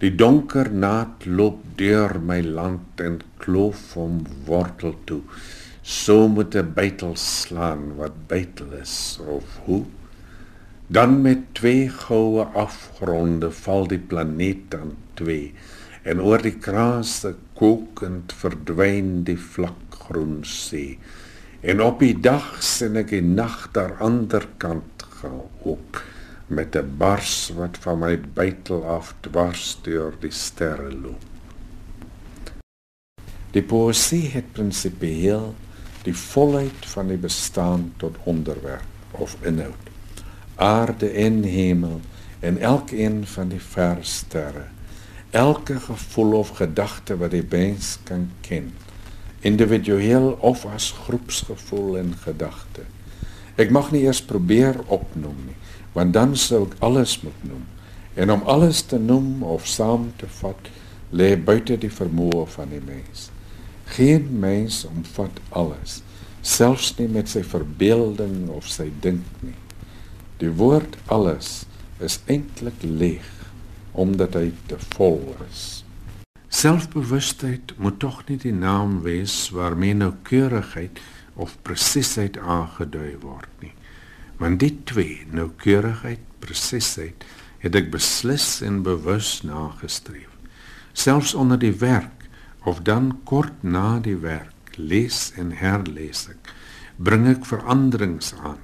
Die 0.00 0.12
donker 0.14 0.70
naad 0.70 1.26
loop 1.26 1.60
deur 1.80 2.18
my 2.20 2.40
land 2.44 3.02
en 3.02 3.20
kloof 3.42 3.96
om 4.00 4.22
wortel 4.46 4.94
toe. 5.04 5.22
So 5.82 6.28
moet 6.28 6.54
'n 6.54 6.74
bytel 6.74 7.14
slaan 7.16 7.96
wat 8.00 8.26
bytel 8.28 8.72
is 8.82 9.18
of 9.26 9.60
hoe 9.66 9.84
Dan 10.86 11.22
met 11.22 11.38
twee 11.52 11.88
goue 11.90 12.44
afgronde 12.54 13.48
val 13.50 13.88
die 13.90 13.98
planeet 13.98 14.74
aan 14.78 14.92
twee 15.18 15.50
en 16.06 16.20
oor 16.22 16.38
die 16.38 16.54
kraanse 16.62 17.32
kokend 17.58 18.30
verdwyn 18.38 19.24
die 19.26 19.38
vlakgroen 19.40 20.44
see. 20.46 21.00
En 21.66 21.82
op 21.82 21.98
die 22.04 22.14
dag 22.14 22.52
sien 22.62 22.94
ek 23.02 23.10
die 23.10 23.24
nag 23.26 23.64
daar 23.74 23.96
ander 23.98 24.46
kant 24.62 24.95
gehoop 25.28 26.02
met 26.46 26.76
'n 26.76 26.94
bars 26.96 27.52
wat 27.56 27.78
van 27.80 27.98
my 27.98 28.20
bytel 28.20 28.84
af 28.86 29.14
dwars 29.20 29.78
deur 29.82 30.14
die 30.20 30.30
sterre 30.30 30.92
loop. 30.94 31.24
Die 33.50 33.62
poesie 33.62 34.30
het 34.30 34.52
prinsipieel 34.52 35.54
die 36.02 36.16
volheid 36.16 36.86
van 36.86 37.08
die 37.08 37.18
bestaan 37.18 37.92
tot 37.96 38.16
onderwerp 38.24 38.84
of 39.10 39.36
inhoud 39.40 39.86
aarde 40.56 41.08
en 41.10 41.42
hemel 41.42 42.00
en 42.40 42.58
elkeen 42.58 43.26
van 43.26 43.48
die 43.48 43.60
ver 43.60 43.98
sterre 44.00 44.64
elke 45.30 45.80
gevoel 45.80 46.32
of 46.32 46.48
gedagte 46.48 47.16
wat 47.16 47.30
die 47.30 47.44
mens 47.50 47.98
kan 48.04 48.30
ken 48.40 48.72
individueel 49.40 50.30
of 50.40 50.64
as 50.66 50.90
groepsgevoel 51.04 51.98
en 51.98 52.14
gedagte 52.22 52.86
ek 53.56 53.72
mag 53.72 53.92
nie 53.92 54.04
eers 54.04 54.22
probeer 54.22 54.78
opnoem 54.86 55.38
nie 55.48 55.60
want 55.96 56.12
dan 56.12 56.34
sou 56.36 56.66
ek 56.66 56.74
alles 56.84 57.14
moet 57.22 57.44
noem. 57.48 57.62
En 58.20 58.30
om 58.32 58.42
alles 58.52 58.82
te 58.84 58.98
noem 59.00 59.42
of 59.42 59.64
saam 59.68 60.10
te 60.20 60.28
vat 60.40 60.68
lê 61.08 61.30
buite 61.40 61.78
die 61.80 61.92
vermoë 61.92 62.44
van 62.52 62.68
die 62.72 62.82
mens. 62.84 63.30
Geen 63.96 64.28
mens 64.40 64.82
omvat 64.88 65.40
alles 65.48 66.02
selfs 66.46 66.92
nie 66.98 67.08
met 67.10 67.32
sy 67.32 67.42
verbeelding 67.42 68.46
of 68.54 68.68
sy 68.70 68.90
dink 69.02 69.24
nie. 69.42 69.56
Die 70.38 70.52
woord 70.52 70.94
alles 71.10 71.64
is 71.98 72.20
eintlik 72.30 72.84
leeg 72.84 73.32
omdat 73.96 74.36
hy 74.36 74.50
te 74.68 74.76
vol 74.92 75.22
is. 75.48 75.82
Selfbewustheid 76.52 77.72
moet 77.80 77.98
tog 78.00 78.20
nie 78.28 78.36
die 78.40 78.54
naam 78.54 79.00
wees 79.04 79.48
waarmee 79.56 79.96
noukeurigheid 79.96 81.00
of 81.36 81.56
presisheid 81.62 82.38
aangedui 82.38 83.16
word 83.20 83.50
nie. 83.60 83.72
Want 84.40 84.60
die 84.60 84.72
twee, 84.84 85.24
noukeurigheid, 85.32 86.20
presisheid, 86.44 87.24
het 87.62 87.76
ek 87.76 87.90
beslis 87.94 88.60
en 88.64 88.82
bewus 88.86 89.40
nagestreef. 89.46 90.32
Selfs 90.92 91.34
onder 91.34 91.58
die 91.60 91.74
werk 91.80 92.28
of 92.64 92.82
dan 92.84 93.12
kort 93.24 93.62
na 93.62 93.98
die 94.00 94.18
werk, 94.20 94.76
lees 94.76 95.30
en 95.36 95.52
herlees 95.56 96.26
ek, 96.32 96.52
bring 96.96 97.28
ek 97.30 97.44
veranderings 97.48 98.34
aan 98.42 98.60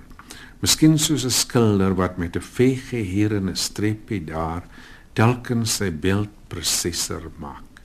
Miskien 0.62 0.94
soos 0.94 1.24
'n 1.26 1.30
skilder 1.30 1.94
wat 1.98 2.18
met 2.22 2.36
'n 2.36 2.48
veggie 2.58 3.02
hier 3.02 3.34
en 3.34 3.48
'n 3.50 3.56
streepie 3.56 4.24
daar 4.24 4.62
telkens 5.12 5.74
sy 5.76 5.90
beeld 5.90 6.30
presieser 6.48 7.30
maak. 7.36 7.82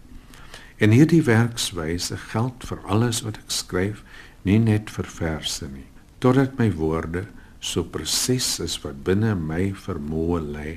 En 0.77 0.91
hierdie 0.91 1.23
werkswyse 1.23 2.17
geld 2.17 2.63
vir 2.65 2.79
alles 2.85 3.21
wat 3.21 3.37
ek 3.37 3.49
skryf, 3.51 4.03
nie 4.47 4.59
net 4.63 4.91
vir 4.95 5.09
verse 5.11 5.67
nie, 5.67 5.87
totdat 6.23 6.55
my 6.59 6.69
woorde 6.71 7.25
so 7.59 7.83
presies 7.83 8.57
is 8.63 8.77
wat 8.83 9.03
binne 9.07 9.33
my 9.35 9.73
vermoë 9.75 10.41
lê, 10.55 10.71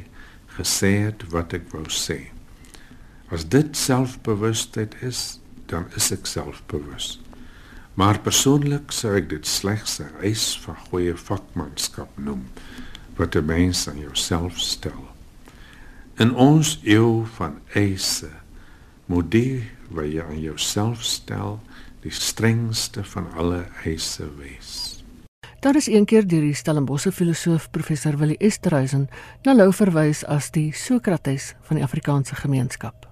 gesê 0.56 0.92
het 1.06 1.24
wat 1.32 1.54
ek 1.56 1.70
wou 1.74 1.86
sê. 1.92 2.32
As 3.30 3.46
dit 3.46 3.76
selfbewustheid 3.78 4.96
is, 5.06 5.38
dan 5.70 5.86
is 5.96 6.10
ek 6.10 6.26
selfbewus. 6.26 7.20
Maar 7.94 8.18
persoonlik 8.24 8.94
sou 8.94 9.12
ek 9.18 9.28
dit 9.30 9.46
slegs 9.46 10.00
'n 10.00 10.10
eis 10.22 10.56
van 10.64 10.76
goeie 10.90 11.14
vakmanskap 11.14 12.10
noem 12.18 12.48
wat 13.16 13.36
'n 13.36 13.46
mens 13.46 13.88
aan 13.88 13.98
jouself 13.98 14.58
stel. 14.58 15.08
In 16.18 16.34
ons 16.34 16.80
eeu 16.82 17.24
van 17.36 17.60
eise 17.74 18.30
moet 19.06 19.30
die 19.30 19.70
wat 19.90 20.06
jy 20.06 20.22
aan 20.22 20.40
jouself 20.40 21.04
stel 21.04 21.60
die 22.00 22.12
strengste 22.12 23.04
van 23.04 23.32
alle 23.36 23.66
eise 23.84 24.28
wees. 24.38 25.02
Daar 25.60 25.76
is 25.76 25.86
een 25.86 26.04
keer 26.08 26.24
deur 26.26 26.40
die 26.40 26.54
Stellenbosse 26.56 27.12
filosoof 27.12 27.70
professor 27.70 28.16
Willie 28.16 28.38
Esterhuizen 28.40 29.08
na 29.44 29.52
Lou 29.54 29.72
verwys 29.72 30.24
as 30.24 30.48
die 30.50 30.72
Sokrates 30.72 31.54
van 31.68 31.76
die 31.76 31.84
Afrikaanse 31.84 32.34
gemeenskap. 32.34 33.04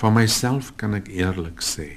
Van 0.00 0.16
myself 0.16 0.72
kan 0.80 0.96
ek 0.96 1.12
eerlik 1.12 1.60
sê 1.60 1.90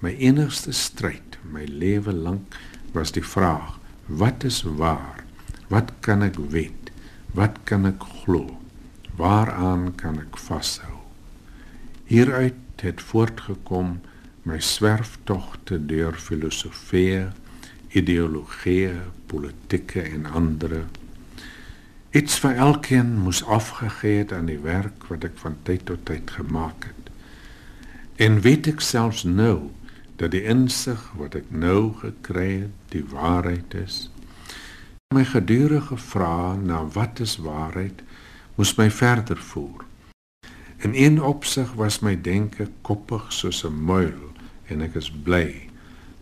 My 0.00 0.14
enigste 0.16 0.72
stryd 0.72 1.36
my 1.44 1.66
lewe 1.68 2.12
lank 2.12 2.56
was 2.96 3.12
die 3.12 3.24
vraag: 3.24 3.76
wat 4.08 4.44
is 4.44 4.62
waar? 4.62 5.22
Wat 5.68 5.92
kan 6.00 6.24
ek 6.26 6.38
weet? 6.50 6.90
Wat 7.36 7.60
kan 7.68 7.86
ek 7.86 8.02
glo? 8.24 8.56
Waaraan 9.20 9.92
kan 9.94 10.18
ek 10.18 10.40
vashou? 10.40 11.04
Hieruit 12.10 12.82
het 12.82 13.04
voortgekom 13.04 14.00
my 14.42 14.56
swerftogte 14.60 15.76
deur 15.86 16.16
filosofie, 16.16 17.26
ideologie, 17.92 18.92
politieke 19.26 20.02
en 20.02 20.26
ander. 20.26 20.84
Iets 22.16 22.38
vir 22.42 22.56
elkeen 22.56 23.12
moes 23.20 23.42
afgegee 23.44 24.22
het 24.22 24.32
aan 24.32 24.48
die 24.48 24.60
werk 24.62 25.04
wat 25.10 25.26
ek 25.28 25.36
van 25.42 25.58
tyd 25.68 25.84
tot 25.90 26.06
tyd 26.08 26.30
gemaak 26.38 26.88
het. 26.88 27.10
En 28.16 28.40
weet 28.44 28.70
ek 28.72 28.80
selfs 28.84 29.26
nou 29.28 29.70
dat 30.20 30.32
die 30.32 30.42
insig 30.48 31.00
wat 31.16 31.36
ek 31.38 31.52
nou 31.52 31.92
gekry 32.00 32.64
het, 32.64 32.74
die 32.92 33.04
waarheid 33.12 33.76
is. 33.76 34.08
My 35.14 35.24
gedurende 35.26 35.96
vrae 35.98 36.56
na 36.58 36.82
wat 36.96 37.20
is 37.20 37.36
waarheid, 37.42 38.02
moes 38.56 38.76
my 38.78 38.90
verder 38.90 39.38
voer. 39.38 39.84
In 40.80 40.94
een 40.94 41.20
opsig 41.22 41.72
was 41.76 42.00
my 42.00 42.14
denke 42.16 42.70
koppig 42.82 43.32
soos 43.32 43.64
'n 43.64 43.84
muil 43.84 44.29
en 44.70 44.82
ek 44.86 44.94
is 45.00 45.10
bly. 45.10 45.70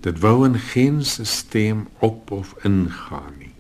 Dit 0.01 0.21
wou 0.23 0.47
in 0.47 0.59
geen 0.59 1.03
stelsel 1.05 1.87
op 2.05 2.31
of 2.31 2.55
ingaan 2.63 3.35
nie. 3.39 3.55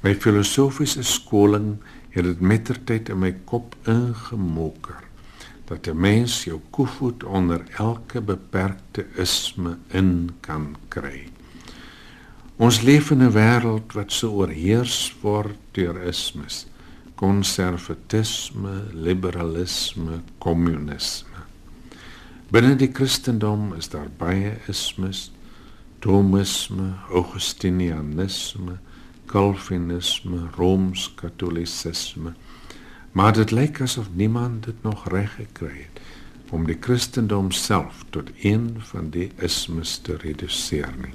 My 0.00 0.14
filosofiese 0.14 1.02
skoling 1.02 1.78
het 2.14 2.24
dit 2.24 2.40
mettertyd 2.40 3.10
in 3.10 3.18
my 3.18 3.32
kop 3.44 3.74
ingemoker 3.90 5.02
dat 5.68 5.86
'n 5.86 6.00
mens 6.00 6.44
jou 6.44 6.60
koevoet 6.70 7.24
onder 7.24 7.60
elke 7.76 8.20
beperkte 8.20 9.06
isme 9.16 9.78
in 9.88 10.30
kan 10.40 10.76
kry. 10.88 11.28
Ons 12.56 12.80
leef 12.80 13.10
in 13.10 13.22
'n 13.22 13.32
wêreld 13.32 13.92
wat 13.92 14.12
so 14.12 14.30
oorheers 14.30 15.16
word 15.20 15.58
deur 15.72 16.02
ismes, 16.02 16.66
konservatisme, 17.14 18.82
liberalisme, 18.92 20.20
kommunisme. 20.38 21.27
Binne 22.48 22.78
die 22.80 22.88
Christendom 22.88 23.74
is 23.76 23.90
daar 23.92 24.06
baie 24.16 24.54
ismes, 24.72 25.26
Thomisme, 26.00 26.94
Augustinianisme, 27.12 28.78
Calvinisme, 29.28 30.46
Rooms-Katolisisme. 30.56 32.32
Maar 33.12 33.34
dit 33.36 33.52
lyk 33.52 33.82
asof 33.84 34.08
niemand 34.16 34.64
dit 34.64 34.80
nog 34.82 35.04
reg 35.12 35.34
gekry 35.36 35.74
het 35.74 36.00
om 36.48 36.64
die 36.64 36.78
Christendom 36.80 37.50
self 37.52 38.00
tot 38.16 38.32
een 38.40 38.78
van 38.94 39.10
die 39.12 39.28
ismes 39.44 39.98
te 40.00 40.16
reduseer 40.16 40.94
nie. 41.02 41.12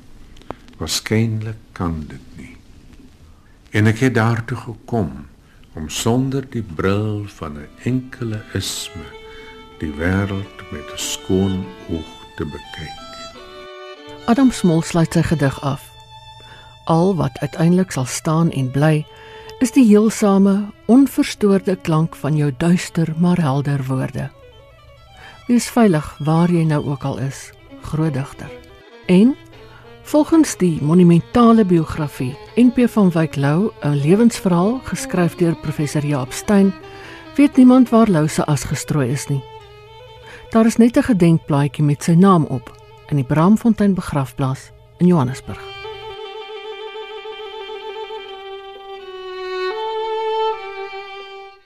Waarskynlik 0.78 1.58
kan 1.74 2.04
dit 2.14 2.38
nie. 2.38 2.54
En 3.74 3.90
ek 3.90 4.06
het 4.06 4.20
daartoe 4.22 4.62
gekom 4.68 5.26
om 5.74 5.90
sonder 5.90 6.46
die 6.46 6.62
bril 6.62 7.26
van 7.42 7.58
'n 7.58 7.70
enkele 7.90 8.46
isme 8.54 9.23
die 9.84 9.94
wêreld 10.00 10.60
met 10.72 10.88
'n 10.92 10.98
skoon 10.98 11.66
oog 11.92 12.12
te 12.36 12.46
bekyk. 12.46 13.00
Adam 14.26 14.52
Smol 14.52 14.82
sluit 14.82 15.14
sy 15.14 15.22
gedig 15.22 15.62
af. 15.62 15.92
Al 16.86 17.16
wat 17.16 17.40
uiteindelik 17.40 17.92
sal 17.92 18.06
staan 18.06 18.52
en 18.52 18.72
bly, 18.72 19.06
is 19.60 19.72
die 19.72 19.86
heelsame, 19.86 20.72
onverstoorde 20.86 21.76
klank 21.76 22.16
van 22.16 22.36
jou 22.36 22.52
duister 22.58 23.14
maar 23.18 23.40
helder 23.40 23.84
woorde. 23.88 24.32
Wees 25.48 25.68
veilig 25.68 26.16
waar 26.20 26.52
jy 26.52 26.64
nou 26.64 26.86
ook 26.86 27.04
al 27.04 27.18
is, 27.18 27.52
groot 27.82 28.14
digter. 28.14 28.52
En 29.06 29.36
volgens 30.04 30.58
die 30.58 30.82
monumentale 30.82 31.66
biografie 31.66 32.36
NP 32.56 32.90
van 32.90 33.12
Wyk 33.12 33.36
Lou, 33.36 33.72
'n 33.82 33.96
lewensverhaal 33.96 34.80
geskryf 34.84 35.36
deur 35.36 35.56
professor 35.56 36.06
Jaap 36.06 36.32
Steyn, 36.32 36.74
weet 37.36 37.56
niemand 37.56 37.90
waar 37.90 38.08
Lou 38.10 38.28
se 38.28 38.46
as 38.46 38.64
gestrooi 38.64 39.12
is 39.12 39.28
nie. 39.28 39.53
Daar 40.54 40.66
is 40.66 40.76
net 40.76 40.98
'n 40.98 41.02
gedenkplaatjie 41.02 41.84
met 41.84 42.04
sy 42.04 42.12
naam 42.12 42.44
op 42.44 42.82
in 43.08 43.16
die 43.16 43.26
Bramfontein 43.26 43.94
begrafplaas 43.94 44.72
in 44.98 45.08
Johannesburg. 45.08 45.62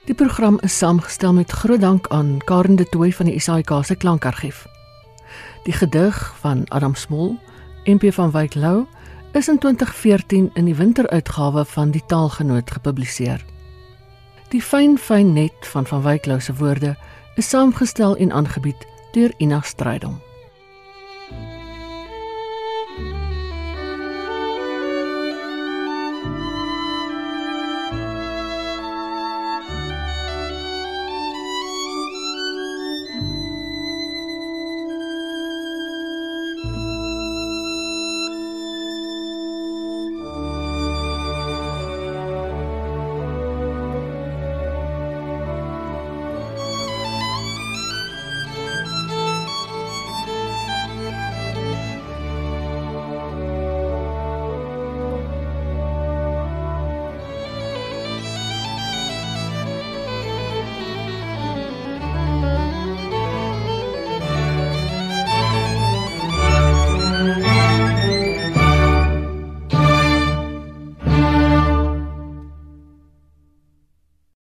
Die 0.04 0.14
program 0.14 0.58
is 0.60 0.78
saamgestel 0.78 1.32
met 1.32 1.50
groot 1.50 1.80
dank 1.80 2.08
aan 2.08 2.38
Karen 2.44 2.76
de 2.76 2.84
Tooy 2.84 3.12
van 3.12 3.26
die 3.26 3.40
SAIK 3.40 3.70
se 3.82 3.94
klankargief. 3.94 4.66
Die 5.62 5.72
gedig 5.72 6.34
van 6.40 6.64
Adam 6.68 6.94
Smol, 6.94 7.38
MP 7.84 8.12
van 8.12 8.30
Wyk 8.30 8.54
Lou, 8.54 8.86
is 9.32 9.48
in 9.48 9.58
2014 9.58 10.50
in 10.54 10.64
die 10.64 10.74
winteruitgawe 10.74 11.64
van 11.64 11.90
die 11.90 12.02
Taalgenoot 12.06 12.70
gepubliseer. 12.70 13.44
Die 14.48 14.62
fyn 14.62 14.98
fyn 14.98 15.32
net 15.32 15.56
van 15.60 15.86
van 15.86 16.02
Wyk 16.02 16.26
Lou 16.26 16.40
se 16.40 16.54
woorde 16.54 16.96
is 17.38 17.48
saamgestel 17.48 18.16
en 18.16 18.32
aangebied 18.32 18.86
deur 19.10 19.32
Ina 19.36 19.60
Strydom. 19.60 20.27